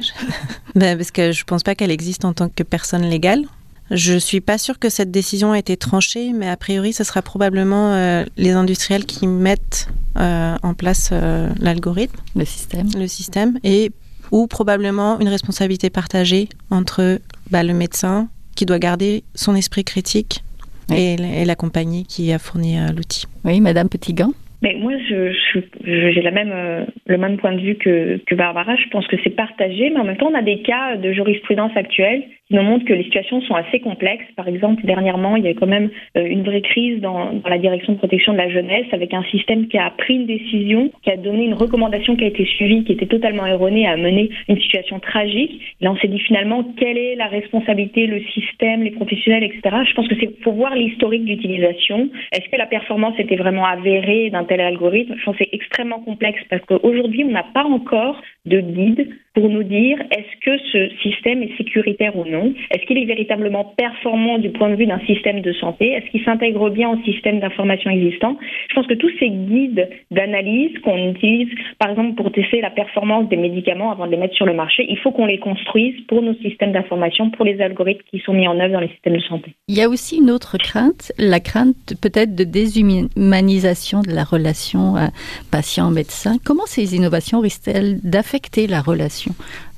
Ben 0.74 0.96
Parce 0.96 1.10
que 1.10 1.32
je 1.32 1.42
ne 1.42 1.44
pense 1.44 1.62
pas 1.62 1.74
qu'elle 1.74 1.90
existe 1.90 2.24
en 2.24 2.32
tant 2.32 2.48
que 2.48 2.62
personne 2.62 3.02
légale. 3.02 3.44
Je 3.90 4.14
ne 4.14 4.18
suis 4.18 4.40
pas 4.40 4.56
sûre 4.56 4.78
que 4.78 4.88
cette 4.88 5.10
décision 5.10 5.52
a 5.52 5.58
été 5.58 5.76
tranchée, 5.76 6.32
mais 6.32 6.48
a 6.48 6.56
priori, 6.56 6.94
ce 6.94 7.04
sera 7.04 7.20
probablement 7.20 7.92
euh, 7.92 8.24
les 8.38 8.52
industriels 8.52 9.04
qui 9.04 9.26
mettent 9.26 9.88
euh, 10.16 10.56
en 10.62 10.72
place 10.72 11.10
euh, 11.12 11.50
l'algorithme. 11.58 12.16
Le 12.34 12.46
système. 12.46 12.88
Le 12.96 13.06
système. 13.06 13.58
Et, 13.64 13.92
ou 14.30 14.46
probablement 14.46 15.20
une 15.20 15.28
responsabilité 15.28 15.90
partagée 15.90 16.48
entre 16.70 17.20
bah, 17.50 17.62
le 17.62 17.74
médecin 17.74 18.28
qui 18.54 18.64
doit 18.64 18.78
garder 18.78 19.24
son 19.34 19.54
esprit 19.54 19.84
critique 19.84 20.42
oui. 20.88 20.96
et, 20.96 21.42
et, 21.42 21.44
la 21.44 21.54
compagnie 21.54 22.06
qui 22.06 22.32
a 22.32 22.38
fourni 22.38 22.78
l'outil. 22.94 23.26
Oui, 23.44 23.60
Madame 23.60 23.90
Petitgant 23.90 24.32
mais 24.62 24.74
moi, 24.74 24.92
je, 25.08 25.32
je, 25.32 25.60
j'ai 26.12 26.30
même, 26.30 26.52
euh, 26.52 26.84
le 27.06 27.18
même 27.18 27.36
point 27.36 27.52
de 27.52 27.60
vue 27.60 27.74
que, 27.74 28.20
Barbara. 28.34 28.76
Je 28.76 28.88
pense 28.88 29.06
que 29.08 29.16
c'est 29.22 29.34
partagé, 29.36 29.90
mais 29.90 29.98
en 29.98 30.04
même 30.04 30.16
temps, 30.16 30.30
on 30.30 30.34
a 30.34 30.42
des 30.42 30.62
cas 30.62 30.96
de 30.96 31.12
jurisprudence 31.12 31.72
actuelle 31.76 32.22
qui 32.48 32.54
nous 32.54 32.62
montrent 32.62 32.84
que 32.84 32.92
les 32.92 33.04
situations 33.04 33.40
sont 33.42 33.54
assez 33.54 33.80
complexes. 33.80 34.24
Par 34.36 34.48
exemple, 34.48 34.84
dernièrement, 34.84 35.36
il 35.36 35.44
y 35.44 35.48
a 35.48 35.54
quand 35.54 35.66
même 35.66 35.90
euh, 36.16 36.24
une 36.24 36.42
vraie 36.42 36.60
crise 36.60 37.00
dans, 37.00 37.32
dans 37.32 37.48
la 37.48 37.58
direction 37.58 37.92
de 37.94 37.98
protection 37.98 38.32
de 38.32 38.38
la 38.38 38.48
jeunesse 38.48 38.86
avec 38.92 39.12
un 39.14 39.22
système 39.24 39.68
qui 39.68 39.78
a 39.78 39.90
pris 39.90 40.14
une 40.14 40.26
décision, 40.26 40.90
qui 41.02 41.10
a 41.10 41.16
donné 41.16 41.44
une 41.44 41.54
recommandation 41.54 42.16
qui 42.16 42.24
a 42.24 42.28
été 42.28 42.44
suivie, 42.44 42.84
qui 42.84 42.92
était 42.92 43.06
totalement 43.06 43.46
erronée, 43.46 43.86
a 43.86 43.96
mené 43.96 44.30
une 44.48 44.60
situation 44.60 45.00
tragique. 45.00 45.60
Et 45.80 45.84
là, 45.84 45.92
on 45.92 45.96
s'est 45.96 46.08
dit 46.08 46.20
finalement 46.20 46.64
quelle 46.76 46.98
est 46.98 47.16
la 47.16 47.26
responsabilité, 47.26 48.06
le 48.06 48.20
système, 48.32 48.82
les 48.82 48.92
professionnels, 48.92 49.44
etc. 49.44 49.76
Je 49.88 49.94
pense 49.94 50.08
que 50.08 50.14
c'est 50.20 50.40
pour 50.40 50.54
voir 50.54 50.74
l'historique 50.74 51.24
d'utilisation. 51.24 52.08
Est-ce 52.32 52.48
que 52.48 52.56
la 52.56 52.66
performance 52.66 53.18
était 53.18 53.36
vraiment 53.36 53.66
avérée 53.66 54.30
d'un 54.30 54.44
Je 54.58 55.24
pense 55.24 55.36
que 55.36 55.44
c'est 55.44 55.54
extrêmement 55.54 56.00
complexe 56.00 56.40
parce 56.50 56.64
qu'aujourd'hui, 56.66 57.24
on 57.24 57.30
n'a 57.30 57.44
pas 57.54 57.64
encore 57.64 58.20
de 58.44 58.60
guide 58.60 59.08
pour 59.34 59.48
nous 59.48 59.62
dire 59.62 59.98
est-ce 60.10 60.44
que 60.44 60.58
ce 60.72 60.94
système 61.02 61.42
est 61.42 61.56
sécuritaire 61.56 62.16
ou 62.16 62.24
non? 62.24 62.52
Est-ce 62.70 62.84
qu'il 62.86 62.98
est 62.98 63.04
véritablement 63.04 63.72
performant 63.76 64.38
du 64.38 64.50
point 64.50 64.70
de 64.70 64.74
vue 64.74 64.86
d'un 64.86 65.00
système 65.06 65.40
de 65.40 65.52
santé? 65.54 65.92
Est-ce 65.92 66.10
qu'il 66.10 66.24
s'intègre 66.24 66.70
bien 66.70 66.90
au 66.90 67.02
système 67.04 67.40
d'information 67.40 67.90
existant? 67.90 68.36
Je 68.68 68.74
pense 68.74 68.86
que 68.86 68.94
tous 68.94 69.10
ces 69.18 69.30
guides 69.30 69.88
d'analyse 70.10 70.78
qu'on 70.80 71.10
utilise, 71.10 71.48
par 71.78 71.90
exemple, 71.90 72.14
pour 72.14 72.30
tester 72.32 72.60
la 72.60 72.70
performance 72.70 73.28
des 73.28 73.36
médicaments 73.36 73.90
avant 73.92 74.06
de 74.06 74.10
les 74.10 74.16
mettre 74.16 74.34
sur 74.34 74.46
le 74.46 74.54
marché, 74.54 74.84
il 74.88 74.98
faut 74.98 75.12
qu'on 75.12 75.26
les 75.26 75.38
construise 75.38 75.98
pour 76.08 76.22
nos 76.22 76.34
systèmes 76.34 76.72
d'information, 76.72 77.30
pour 77.30 77.44
les 77.44 77.60
algorithmes 77.60 78.02
qui 78.10 78.20
sont 78.20 78.34
mis 78.34 78.46
en 78.46 78.58
œuvre 78.58 78.72
dans 78.72 78.80
les 78.80 78.88
systèmes 78.88 79.16
de 79.16 79.22
santé. 79.22 79.52
Il 79.68 79.76
y 79.76 79.82
a 79.82 79.88
aussi 79.88 80.18
une 80.18 80.30
autre 80.30 80.58
crainte, 80.58 81.12
la 81.18 81.40
crainte 81.40 81.94
peut-être 82.02 82.34
de 82.34 82.44
déshumanisation 82.44 84.00
de 84.00 84.14
la 84.14 84.24
relation 84.24 84.96
euh, 84.96 85.06
patient-médecin. 85.50 86.36
Comment 86.44 86.66
ces 86.66 86.94
innovations 86.94 87.40
risquent-elles 87.40 88.00
d'affecter 88.02 88.66
la 88.66 88.80
relation 88.80 89.21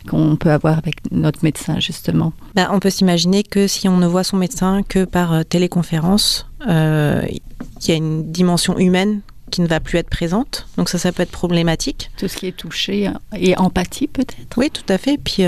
qu'on 0.09 0.37
peut 0.37 0.50
avoir 0.50 0.78
avec 0.78 0.96
notre 1.11 1.44
médecin, 1.44 1.80
justement 1.80 2.33
ben, 2.54 2.68
On 2.72 2.80
peut 2.80 2.90
s'imaginer 2.90 3.42
que 3.42 3.66
si 3.66 3.88
on 3.88 3.96
ne 3.96 4.07
voit 4.07 4.24
son 4.24 4.37
médecin 4.37 4.83
que 4.83 5.04
par 5.04 5.44
téléconférence, 5.46 6.48
euh, 6.68 7.22
il 7.30 7.88
y 7.88 7.92
a 7.92 7.96
une 7.96 8.30
dimension 8.30 8.78
humaine 8.78 9.20
qui 9.50 9.61
ne 9.61 9.66
va 9.66 9.80
plus 9.80 9.98
être 9.98 10.11
présente. 10.11 10.66
Donc 10.76 10.88
ça, 10.88 10.98
ça 10.98 11.12
peut 11.12 11.22
être 11.22 11.30
problématique. 11.30 12.11
Tout 12.18 12.28
ce 12.28 12.37
qui 12.37 12.46
est 12.46 12.57
touché 12.57 13.11
et 13.37 13.57
empathie 13.57 14.09
peut-être? 14.09 14.57
Oui, 14.57 14.70
tout 14.70 14.85
à 14.88 14.98
fait. 14.98 15.18
Puis 15.22 15.42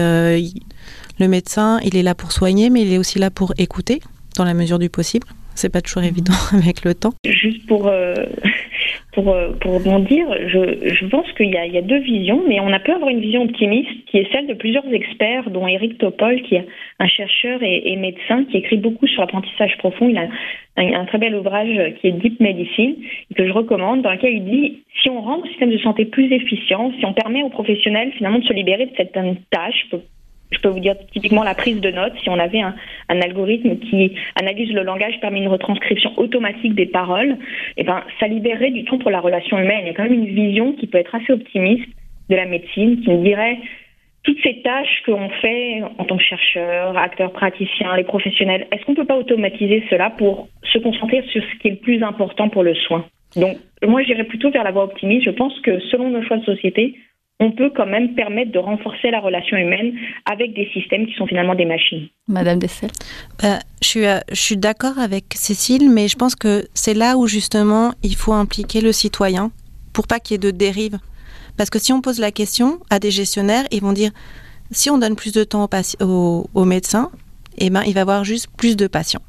le 1.18 1.28
médecin, 1.28 1.80
il 1.82 1.96
est 1.96 2.02
là 2.02 2.14
pour 2.14 2.32
soigner, 2.32 2.70
mais 2.70 2.82
il 2.82 2.92
est 2.92 2.98
aussi 2.98 3.18
là 3.18 3.30
pour 3.30 3.54
écouter 3.58 4.00
dans 4.36 4.44
la 4.44 4.54
mesure 4.54 4.78
du 4.78 4.90
possible. 4.90 5.26
C'est 5.54 5.70
pas 5.70 5.80
toujours 5.80 6.02
évident 6.02 6.34
avec 6.52 6.84
le 6.84 6.94
temps. 6.94 7.14
Juste 7.24 7.66
pour 7.66 7.76
pour, 7.76 7.88
euh, 7.88 8.14
pour 9.12 9.24
rebondir, 9.74 10.26
je, 10.46 10.94
je 10.94 11.06
pense 11.06 11.30
qu'il 11.32 11.46
y, 11.46 11.52
y, 11.52 11.78
a 11.78 11.82
deux 11.82 11.98
visions, 11.98 12.42
mais 12.46 12.60
on 12.60 12.72
a 12.72 12.78
pu 12.78 12.92
avoir 12.92 13.10
une 13.10 13.20
vision 13.20 13.42
optimiste 13.42 13.90
qui 14.06 14.18
est 14.18 14.30
celle 14.32 14.46
de 14.46 14.54
plusieurs 14.54 14.86
experts, 14.92 15.50
dont 15.50 15.66
Eric 15.66 15.98
Topol, 15.98 16.42
qui 16.42 16.56
est 16.56 16.66
un 16.98 17.08
chercheur 17.08 17.60
et, 17.62 17.96
médecin, 17.96 18.44
qui 18.44 18.58
écrit 18.58 18.76
beaucoup 18.76 19.06
sur 19.06 19.22
l'apprentissage 19.22 19.76
profond. 19.78 20.08
Il 20.08 20.18
a 20.18 20.28
un, 20.76 20.92
un, 21.00 21.04
très 21.06 21.18
bel 21.18 21.34
ouvrage 21.34 21.94
qui 22.00 22.08
est 22.08 22.12
Deep 22.12 22.40
Medicine, 22.40 22.96
que 23.34 23.46
je 23.46 23.52
recommande, 23.52 24.02
dans 24.02 24.12
lequel 24.12 24.34
il 24.34 24.44
dit 24.44 24.82
si 25.02 25.10
on 25.10 25.20
rend 25.20 25.40
le 25.42 25.48
système 25.48 25.70
de 25.70 25.78
santé 25.78 26.04
plus 26.04 26.32
efficient, 26.32 26.92
si 26.98 27.06
on 27.06 27.12
permet 27.12 27.42
aux 27.42 27.48
professionnels 27.48 28.12
finalement 28.12 28.38
de 28.38 28.44
se 28.44 28.52
libérer 28.52 28.86
de 28.86 28.96
certaines 28.96 29.36
tâches, 29.50 29.86
je 30.50 30.58
peux 30.60 30.68
vous 30.68 30.80
dire 30.80 30.94
typiquement 31.12 31.42
la 31.42 31.54
prise 31.54 31.80
de 31.80 31.90
notes. 31.90 32.14
Si 32.22 32.28
on 32.28 32.38
avait 32.38 32.60
un, 32.60 32.74
algorithme 33.08 33.78
qui 33.78 34.16
analyse 34.34 34.72
le 34.72 34.82
langage, 34.82 35.18
permet 35.20 35.40
une 35.40 35.48
retranscription 35.48 36.12
automatique 36.16 36.74
des 36.74 36.86
paroles, 36.86 37.36
et 37.76 37.82
eh 37.82 37.84
ben, 37.84 38.02
ça 38.20 38.26
libérerait 38.26 38.70
du 38.70 38.84
temps 38.84 38.98
pour 38.98 39.10
la 39.10 39.20
relation 39.20 39.58
humaine. 39.58 39.80
Il 39.82 39.86
y 39.88 39.90
a 39.90 39.94
quand 39.94 40.04
même 40.04 40.12
une 40.12 40.34
vision 40.34 40.72
qui 40.72 40.86
peut 40.86 40.98
être 40.98 41.14
assez 41.14 41.32
optimiste 41.32 41.88
de 42.28 42.36
la 42.36 42.46
médecine, 42.46 43.00
qui 43.02 43.10
me 43.10 43.22
dirait 43.22 43.58
toutes 44.26 44.42
ces 44.42 44.60
tâches 44.62 45.02
qu'on 45.06 45.28
fait 45.40 45.82
en 45.98 46.04
tant 46.04 46.16
que 46.16 46.22
chercheur, 46.22 46.98
acteur, 46.98 47.32
praticien, 47.32 47.96
les 47.96 48.02
professionnels, 48.02 48.66
est-ce 48.72 48.84
qu'on 48.84 48.92
ne 48.92 48.96
peut 48.96 49.04
pas 49.04 49.16
automatiser 49.16 49.84
cela 49.88 50.10
pour 50.10 50.48
se 50.64 50.78
concentrer 50.78 51.22
sur 51.30 51.42
ce 51.42 51.58
qui 51.60 51.68
est 51.68 51.72
le 51.72 51.76
plus 51.76 52.02
important 52.02 52.48
pour 52.48 52.64
le 52.64 52.74
soin? 52.74 53.04
Donc, 53.36 53.56
moi, 53.86 54.02
j'irais 54.02 54.24
plutôt 54.24 54.50
vers 54.50 54.64
la 54.64 54.72
voie 54.72 54.84
optimiste. 54.84 55.24
Je 55.26 55.30
pense 55.30 55.58
que 55.60 55.78
selon 55.90 56.10
nos 56.10 56.22
choix 56.22 56.38
de 56.38 56.44
société, 56.44 56.96
on 57.38 57.52
peut 57.52 57.70
quand 57.76 57.86
même 57.86 58.14
permettre 58.14 58.52
de 58.52 58.58
renforcer 58.58 59.10
la 59.10 59.20
relation 59.20 59.56
humaine 59.56 59.92
avec 60.24 60.54
des 60.54 60.68
systèmes 60.72 61.06
qui 61.06 61.14
sont 61.14 61.26
finalement 61.26 61.54
des 61.54 61.66
machines. 61.66 62.08
Madame 62.28 62.58
Dessel 62.58 62.90
bah, 63.42 63.58
Je 63.82 63.88
suis, 63.88 64.06
euh, 64.06 64.20
je 64.30 64.40
suis 64.40 64.56
d'accord 64.56 64.98
avec 64.98 65.24
Cécile, 65.34 65.90
mais 65.90 66.08
je 66.08 66.16
pense 66.16 66.34
que 66.34 66.66
c'est 66.72 66.94
là 66.94 67.18
où 67.18 67.26
justement 67.26 67.92
il 68.02 68.16
faut 68.16 68.32
impliquer 68.32 68.80
le 68.80 68.92
citoyen 68.92 69.50
pour 69.92 70.06
pas 70.06 70.18
qu'il 70.18 70.34
y 70.34 70.36
ait 70.36 70.50
de 70.50 70.50
dérive. 70.50 70.98
Parce 71.56 71.70
que 71.70 71.78
si 71.78 71.92
on 71.92 72.00
pose 72.00 72.20
la 72.20 72.32
question 72.32 72.80
à 72.90 72.98
des 72.98 73.10
gestionnaires, 73.10 73.64
ils 73.70 73.80
vont 73.80 73.92
dire 73.92 74.12
si 74.70 74.90
on 74.90 74.98
donne 74.98 75.16
plus 75.16 75.32
de 75.32 75.44
temps 75.44 75.68
aux, 76.00 76.50
aux, 76.54 76.64
médecins, 76.64 77.10
eh 77.58 77.70
ben, 77.70 77.82
il 77.86 77.94
va 77.94 78.00
y 78.00 78.02
avoir 78.02 78.24
juste 78.24 78.48
plus 78.56 78.76
de 78.76 78.86
patients. 78.86 79.22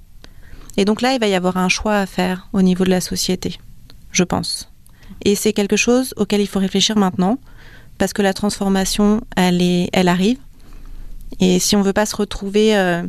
Et 0.78 0.86
donc 0.86 1.02
là, 1.02 1.14
il 1.14 1.20
va 1.20 1.28
y 1.28 1.36
avoir 1.36 1.58
un 1.58 1.70
choix 1.70 1.96
à 1.96 2.06
faire 2.06 2.48
au 2.54 2.62
niveau 2.62 2.84
de 2.84 2.90
la 2.90 3.02
société, 3.02 3.58
je 4.12 4.24
pense. 4.24 4.72
Et 5.24 5.36
c'est 5.36 5.54
quelque 5.54 5.76
chose 5.76 6.14
auquel 6.18 6.42
il 6.42 6.48
faut 6.48 6.60
réfléchir 6.60 6.98
maintenant 6.98 7.38
parce 7.98 8.14
que 8.14 8.22
la 8.22 8.34
transformation, 8.34 9.22
elle, 9.36 9.62
est, 9.62 9.90
elle 9.94 10.08
arrive. 10.08 10.38
Et 11.40 11.60
si 11.60 11.76
on 11.76 11.80
ne 11.80 11.84
veut 11.84 11.94
pas 11.94 12.06
se 12.06 12.16
retrouver 12.16 12.78
euh, 12.78 13.04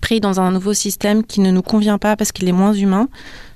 pris 0.00 0.20
dans 0.20 0.40
un 0.40 0.50
nouveau 0.50 0.74
système 0.74 1.24
qui 1.24 1.40
ne 1.40 1.50
nous 1.50 1.62
convient 1.62 1.98
pas 1.98 2.16
parce 2.16 2.32
qu'il 2.32 2.48
est 2.48 2.52
moins 2.52 2.72
humain, 2.72 3.08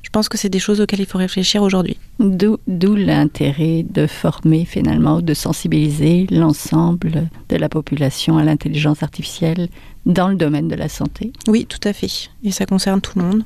je 0.03 0.11
pense 0.11 0.29
que 0.29 0.37
c'est 0.37 0.51
des 0.51 0.59
choses 0.59 0.81
auxquelles 0.81 1.01
il 1.01 1.07
faut 1.07 1.19
réfléchir 1.19 1.63
aujourd'hui. 1.63 1.97
D'où 2.19 2.59
l'intérêt 2.95 3.85
de 3.89 4.07
former 4.07 4.65
finalement, 4.65 5.23
de 5.23 5.35
sensibiliser 5.35 6.27
l'ensemble 6.31 7.29
de 7.49 7.57
la 7.57 7.69
population 7.69 8.37
à 8.37 8.45
l'intelligence 8.45 9.03
artificielle 9.03 9.69
dans 10.05 10.29
le 10.29 10.35
domaine 10.35 10.69
de 10.69 10.75
la 10.75 10.89
santé? 10.89 11.33
Oui, 11.49 11.67
tout 11.67 11.81
à 11.85 11.93
fait. 11.93 12.31
Et 12.45 12.51
ça 12.51 12.67
concerne 12.67 13.01
tout 13.01 13.19
le 13.19 13.25
monde. 13.25 13.45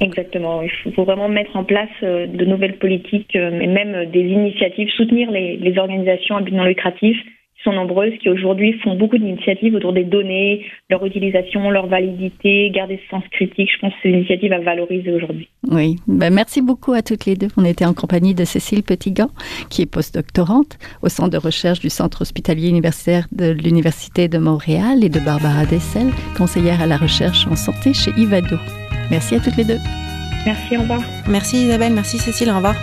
Exactement. 0.00 0.62
Il 0.62 0.92
faut 0.92 1.04
vraiment 1.04 1.28
mettre 1.28 1.56
en 1.56 1.64
place 1.64 1.88
euh, 2.02 2.26
de 2.26 2.44
nouvelles 2.44 2.78
politiques 2.78 3.34
euh, 3.34 3.60
et 3.60 3.66
même 3.66 4.10
des 4.10 4.20
initiatives, 4.20 4.88
soutenir 4.90 5.30
les, 5.30 5.78
organisations 5.78 6.36
à 6.36 6.40
but 6.40 6.54
non 6.54 6.64
lucratif 6.64 7.16
qui 7.56 7.64
sont 7.64 7.72
nombreuses, 7.72 8.12
qui 8.20 8.28
aujourd'hui 8.28 8.72
font 8.84 8.94
beaucoup 8.94 9.18
d'initiatives 9.18 9.74
autour 9.74 9.92
des 9.92 10.04
données, 10.04 10.64
leur 10.90 11.04
utilisation, 11.04 11.70
leur 11.70 11.86
validité, 11.86 12.70
garder 12.70 13.00
ce 13.04 13.10
sens 13.10 13.24
critique. 13.32 13.70
Je 13.72 13.78
pense 13.80 13.92
que 13.92 13.98
c'est 14.02 14.08
une 14.08 14.16
initiative 14.16 14.52
à 14.52 14.60
valoriser 14.60 15.12
aujourd'hui. 15.12 15.48
Oui, 15.70 15.96
ben 16.06 16.32
merci 16.32 16.62
beaucoup 16.62 16.92
à 16.92 17.02
toutes 17.02 17.26
les 17.26 17.34
deux. 17.34 17.48
On 17.56 17.64
était 17.64 17.84
en 17.84 17.94
compagnie 17.94 18.34
de 18.34 18.44
Cécile 18.44 18.82
Petitgant, 18.82 19.30
qui 19.70 19.82
est 19.82 19.92
postdoctorante 19.92 20.78
au 21.02 21.08
centre 21.08 21.30
de 21.30 21.38
recherche 21.38 21.80
du 21.80 21.90
Centre 21.90 22.22
hospitalier 22.22 22.68
universitaire 22.68 23.26
de 23.32 23.50
l'Université 23.50 24.28
de 24.28 24.38
Montréal, 24.38 25.02
et 25.02 25.08
de 25.08 25.20
Barbara 25.20 25.66
Dessel, 25.66 26.08
conseillère 26.36 26.80
à 26.80 26.86
la 26.86 26.96
recherche 26.96 27.46
en 27.46 27.56
santé 27.56 27.92
chez 27.92 28.12
Ivado. 28.16 28.56
Merci 29.10 29.36
à 29.36 29.40
toutes 29.40 29.56
les 29.56 29.64
deux. 29.64 29.80
Merci, 30.46 30.76
au 30.76 30.80
revoir. 30.80 31.00
Merci 31.26 31.64
Isabelle, 31.64 31.92
merci 31.92 32.18
Cécile, 32.18 32.50
au 32.50 32.56
revoir. 32.56 32.74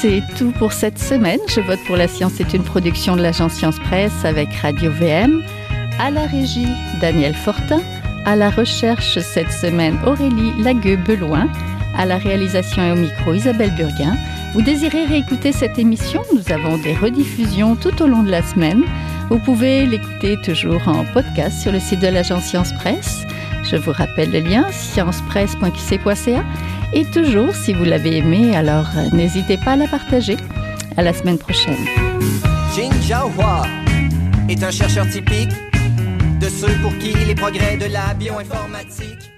C'est 0.00 0.22
tout 0.36 0.52
pour 0.52 0.72
cette 0.72 0.98
semaine. 0.98 1.40
Je 1.48 1.60
vote 1.60 1.80
pour 1.86 1.96
la 1.96 2.06
science 2.06 2.38
est 2.38 2.54
une 2.54 2.62
production 2.62 3.16
de 3.16 3.22
l'agence 3.22 3.54
Science 3.54 3.80
Presse 3.80 4.24
avec 4.24 4.48
Radio 4.54 4.92
VM. 4.92 5.42
À 5.98 6.12
la 6.12 6.26
régie, 6.26 6.68
Daniel 7.00 7.34
Fortin. 7.34 7.80
À 8.24 8.36
la 8.36 8.50
recherche 8.50 9.18
cette 9.18 9.50
semaine, 9.50 9.98
Aurélie 10.06 10.52
Lagueux-Beloin. 10.62 11.48
À 11.96 12.06
la 12.06 12.16
réalisation 12.16 12.82
et 12.84 12.92
au 12.92 12.94
micro, 12.94 13.34
Isabelle 13.34 13.74
Burguin. 13.74 14.16
Vous 14.54 14.62
désirez 14.62 15.04
réécouter 15.04 15.50
cette 15.50 15.80
émission? 15.80 16.22
Nous 16.32 16.52
avons 16.52 16.78
des 16.78 16.94
rediffusions 16.94 17.74
tout 17.74 18.00
au 18.00 18.06
long 18.06 18.22
de 18.22 18.30
la 18.30 18.42
semaine. 18.42 18.84
Vous 19.30 19.38
pouvez 19.38 19.84
l'écouter 19.84 20.40
toujours 20.40 20.88
en 20.88 21.04
podcast 21.04 21.60
sur 21.60 21.70
le 21.70 21.80
site 21.80 22.00
de 22.00 22.06
l'agence 22.06 22.44
Science 22.44 22.72
Presse. 22.72 23.26
Je 23.62 23.76
vous 23.76 23.92
rappelle 23.92 24.30
le 24.30 24.40
lien 24.40 24.70
sciencepresse.qc.ca 24.70 26.44
et 26.94 27.04
toujours 27.04 27.54
si 27.54 27.74
vous 27.74 27.84
l'avez 27.84 28.18
aimé, 28.18 28.56
alors 28.56 28.86
euh, 28.96 29.10
n'hésitez 29.12 29.58
pas 29.58 29.72
à 29.72 29.76
la 29.76 29.86
partager. 29.86 30.36
À 30.96 31.02
la 31.02 31.12
semaine 31.12 31.38
prochaine. 31.38 31.76
Jin 32.74 32.90
Jiaohua 33.02 33.62
est 34.48 34.62
un 34.64 34.70
chercheur 34.70 35.06
typique 35.08 35.52
de 36.40 36.48
ceux 36.48 36.74
pour 36.82 36.96
qui 36.98 37.12
les 37.12 37.34
progrès 37.34 37.76
de 37.76 37.86
la 37.86 38.14
bioinformatique 38.14 39.30